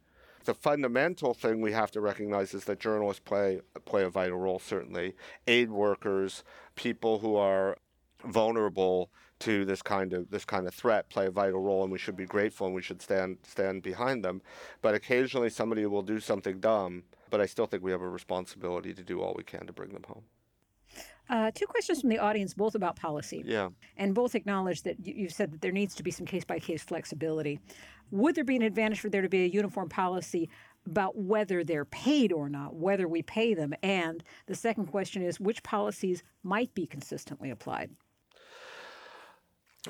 [0.47, 4.59] the fundamental thing we have to recognize is that journalists play play a vital role.
[4.59, 5.13] Certainly,
[5.45, 6.43] aid workers,
[6.75, 7.77] people who are
[8.23, 11.99] vulnerable to this kind of this kind of threat, play a vital role, and we
[11.99, 14.41] should be grateful and we should stand stand behind them.
[14.81, 17.03] But occasionally, somebody will do something dumb.
[17.29, 19.91] But I still think we have a responsibility to do all we can to bring
[19.91, 20.23] them home.
[21.29, 23.43] Uh, two questions from the audience, both about policy.
[23.45, 23.69] Yeah.
[23.97, 26.59] And both acknowledge that you, you've said that there needs to be some case by
[26.59, 27.59] case flexibility.
[28.11, 30.49] Would there be an advantage for there to be a uniform policy
[30.85, 33.73] about whether they're paid or not, whether we pay them?
[33.83, 37.91] And the second question is which policies might be consistently applied?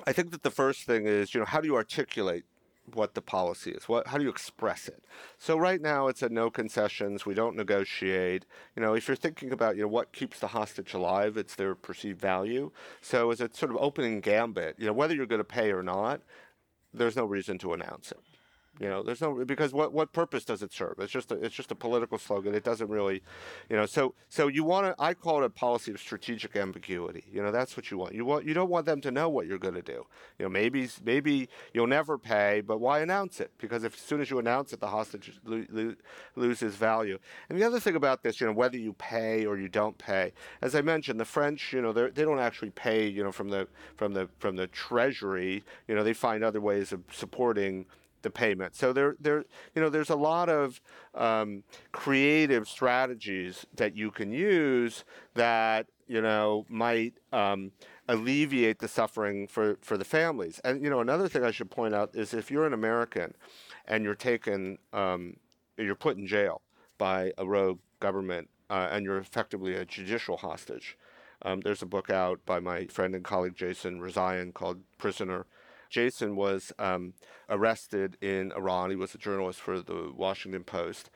[0.06, 2.46] I think that the first thing is, you know, how do you articulate
[2.94, 3.90] what the policy is?
[3.90, 5.04] What, how do you express it?
[5.38, 7.26] So right now it's a no concessions.
[7.26, 8.46] We don't negotiate.
[8.76, 11.76] You know, if you're thinking about, you know, what keeps the hostage alive, it's their
[11.76, 12.72] perceived value.
[13.02, 15.84] So as a sort of opening gambit, you know, whether you're going to pay or
[15.84, 16.22] not,
[16.94, 18.20] there's no reason to announce it.
[18.80, 20.96] You know, there's no because what what purpose does it serve?
[21.00, 22.54] It's just a, it's just a political slogan.
[22.54, 23.24] It doesn't really,
[23.70, 23.86] you know.
[23.86, 25.04] So so you want to.
[25.04, 27.24] I call it a policy of strategic ambiguity.
[27.32, 28.14] You know, that's what you want.
[28.14, 30.06] You want you don't want them to know what you're going to do.
[30.38, 33.52] You know, maybe maybe you'll never pay, but why announce it?
[33.58, 35.96] Because if as soon as you announce it, the hostage lo- lo-
[36.36, 37.18] loses value.
[37.50, 40.34] And the other thing about this, you know, whether you pay or you don't pay,
[40.62, 43.68] as I mentioned, the French, you know, they don't actually pay, you know, from the
[43.96, 45.64] from the from the treasury.
[45.88, 47.88] You know, they find other ways of supporting
[48.28, 48.76] the payment.
[48.76, 50.82] So there, there, you know, there's a lot of
[51.16, 57.72] um, creative strategies that you can use that you know might um,
[58.08, 60.60] alleviate the suffering for for the families.
[60.64, 63.34] And you know, another thing I should point out is if you're an American
[63.86, 65.38] and you're taken, um,
[65.78, 66.62] you're put in jail
[66.98, 70.98] by a rogue government, uh, and you're effectively a judicial hostage.
[71.44, 75.46] Um, there's a book out by my friend and colleague Jason Rezaian called Prisoner.
[75.90, 77.14] Jason was um,
[77.50, 78.90] arrested in Iran.
[78.90, 81.10] He was a journalist for the Washington Post,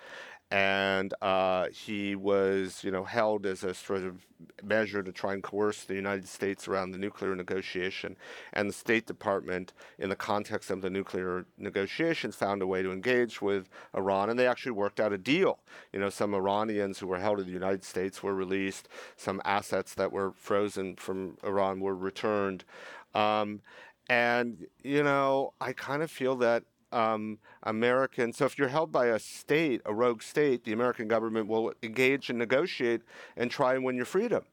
[0.51, 4.25] and uh, he was, you know, held as a sort of
[4.61, 8.17] measure to try and coerce the United States around the nuclear negotiation.
[8.51, 12.91] And the State Department, in the context of the nuclear negotiations, found a way to
[12.91, 15.59] engage with Iran, and they actually worked out a deal.
[15.93, 18.89] You know, some Iranians who were held in the United States were released.
[19.15, 22.65] Some assets that were frozen from Iran were returned.
[23.13, 23.61] Um,
[24.09, 29.07] and, you know, I kind of feel that um, American, so if you're held by
[29.07, 33.01] a state, a rogue state, the American government will engage and negotiate
[33.37, 34.43] and try and win your freedom.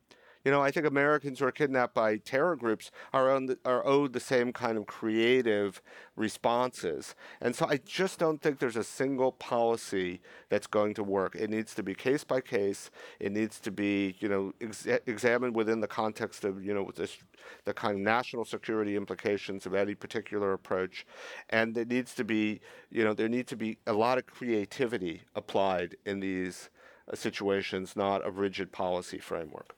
[0.49, 3.87] You know, I think Americans who are kidnapped by terror groups are, on the, are
[3.87, 5.83] owed the same kind of creative
[6.17, 7.15] responses.
[7.43, 11.35] And so I just don't think there's a single policy that's going to work.
[11.35, 12.91] It needs to be case by case.
[13.21, 17.19] It needs to be, you know, ex- examined within the context of, you know, this,
[17.67, 21.05] the kind of national security implications of any particular approach.
[21.51, 25.25] And there needs to be, you know, there needs to be a lot of creativity
[25.35, 26.71] applied in these
[27.13, 29.75] uh, situations, not a rigid policy framework.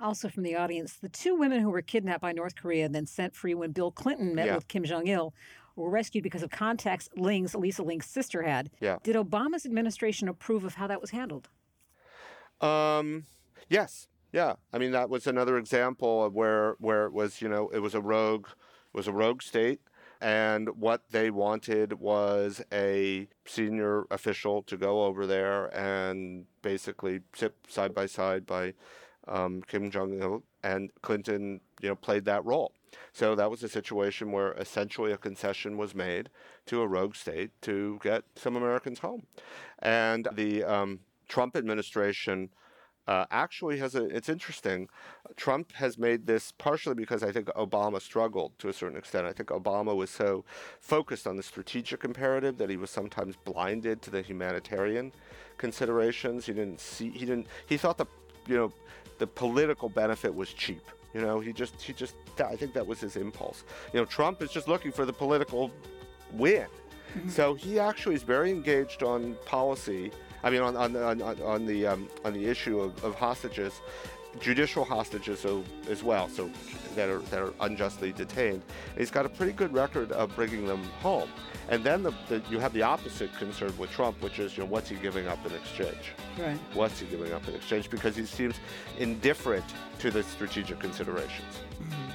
[0.00, 3.06] Also from the audience, the two women who were kidnapped by North Korea and then
[3.06, 4.54] sent free when Bill Clinton met Yeah.
[4.54, 5.34] with Kim Jong il
[5.74, 8.70] were rescued because of contacts Ling's, Lisa Ling's sister had.
[8.80, 8.98] Yeah.
[9.02, 11.48] Did Obama's administration approve of how that was handled?
[12.60, 13.26] Um,
[13.68, 14.54] yes, yeah.
[14.72, 17.94] I mean, that was another example of where where it was, you know, it was
[17.94, 18.48] a rogue,
[18.92, 19.80] was a rogue state,
[20.20, 27.54] and what they wanted was a senior official to go over there and basically sit
[27.68, 28.74] side by side by
[29.28, 32.72] um, Kim Jong Il, and Clinton, you know, played that role.
[33.12, 36.30] So that was a situation where essentially a concession was made
[36.66, 39.26] to a rogue state to get some Americans home,
[39.80, 42.50] and the um, Trump administration
[43.08, 44.04] uh, actually has a.
[44.04, 44.88] It's interesting.
[45.34, 49.26] Trump has made this partially because I think Obama struggled to a certain extent.
[49.26, 50.44] I think Obama was so
[50.80, 55.12] focused on the strategic imperative that he was sometimes blinded to the humanitarian
[55.56, 56.44] considerations.
[56.44, 57.10] He didn't see.
[57.10, 57.46] He didn't.
[57.66, 58.06] He thought the,
[58.46, 58.72] you know,
[59.18, 60.82] the political benefit was cheap.
[61.14, 62.14] You know, he just he just.
[62.38, 63.64] I think that was his impulse.
[63.92, 65.70] You know, Trump is just looking for the political
[66.32, 66.66] win.
[67.16, 67.30] Mm-hmm.
[67.30, 70.12] So he actually is very engaged on policy
[70.42, 73.80] I mean, on on on, on the um, on the issue of, of hostages,
[74.40, 76.50] judicial hostages so, as well, so
[76.94, 78.62] that are that are unjustly detained.
[78.90, 81.28] And he's got a pretty good record of bringing them home.
[81.68, 84.70] And then the, the, you have the opposite concern with Trump, which is, you know,
[84.70, 86.12] what's he giving up in exchange?
[86.38, 86.58] Right.
[86.72, 87.90] What's he giving up in exchange?
[87.90, 88.56] Because he seems
[88.98, 89.64] indifferent
[89.98, 91.60] to the strategic considerations.
[91.80, 92.10] Mm-hmm.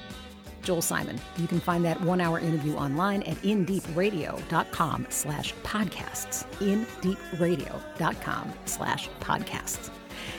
[0.64, 1.20] Joel Simon.
[1.38, 6.46] You can find that one-hour interview online at indeepradio.com slash podcasts.
[6.60, 9.90] indeepradio.com slash podcasts.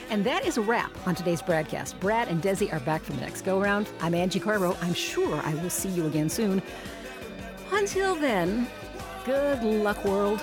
[0.09, 1.99] And that is a wrap on today's BradCast.
[1.99, 3.89] Brad and Desi are back for the next go-round.
[4.01, 4.75] I'm Angie Coiro.
[4.81, 6.61] I'm sure I will see you again soon.
[7.71, 8.67] Until then,
[9.25, 10.39] Good luck, world.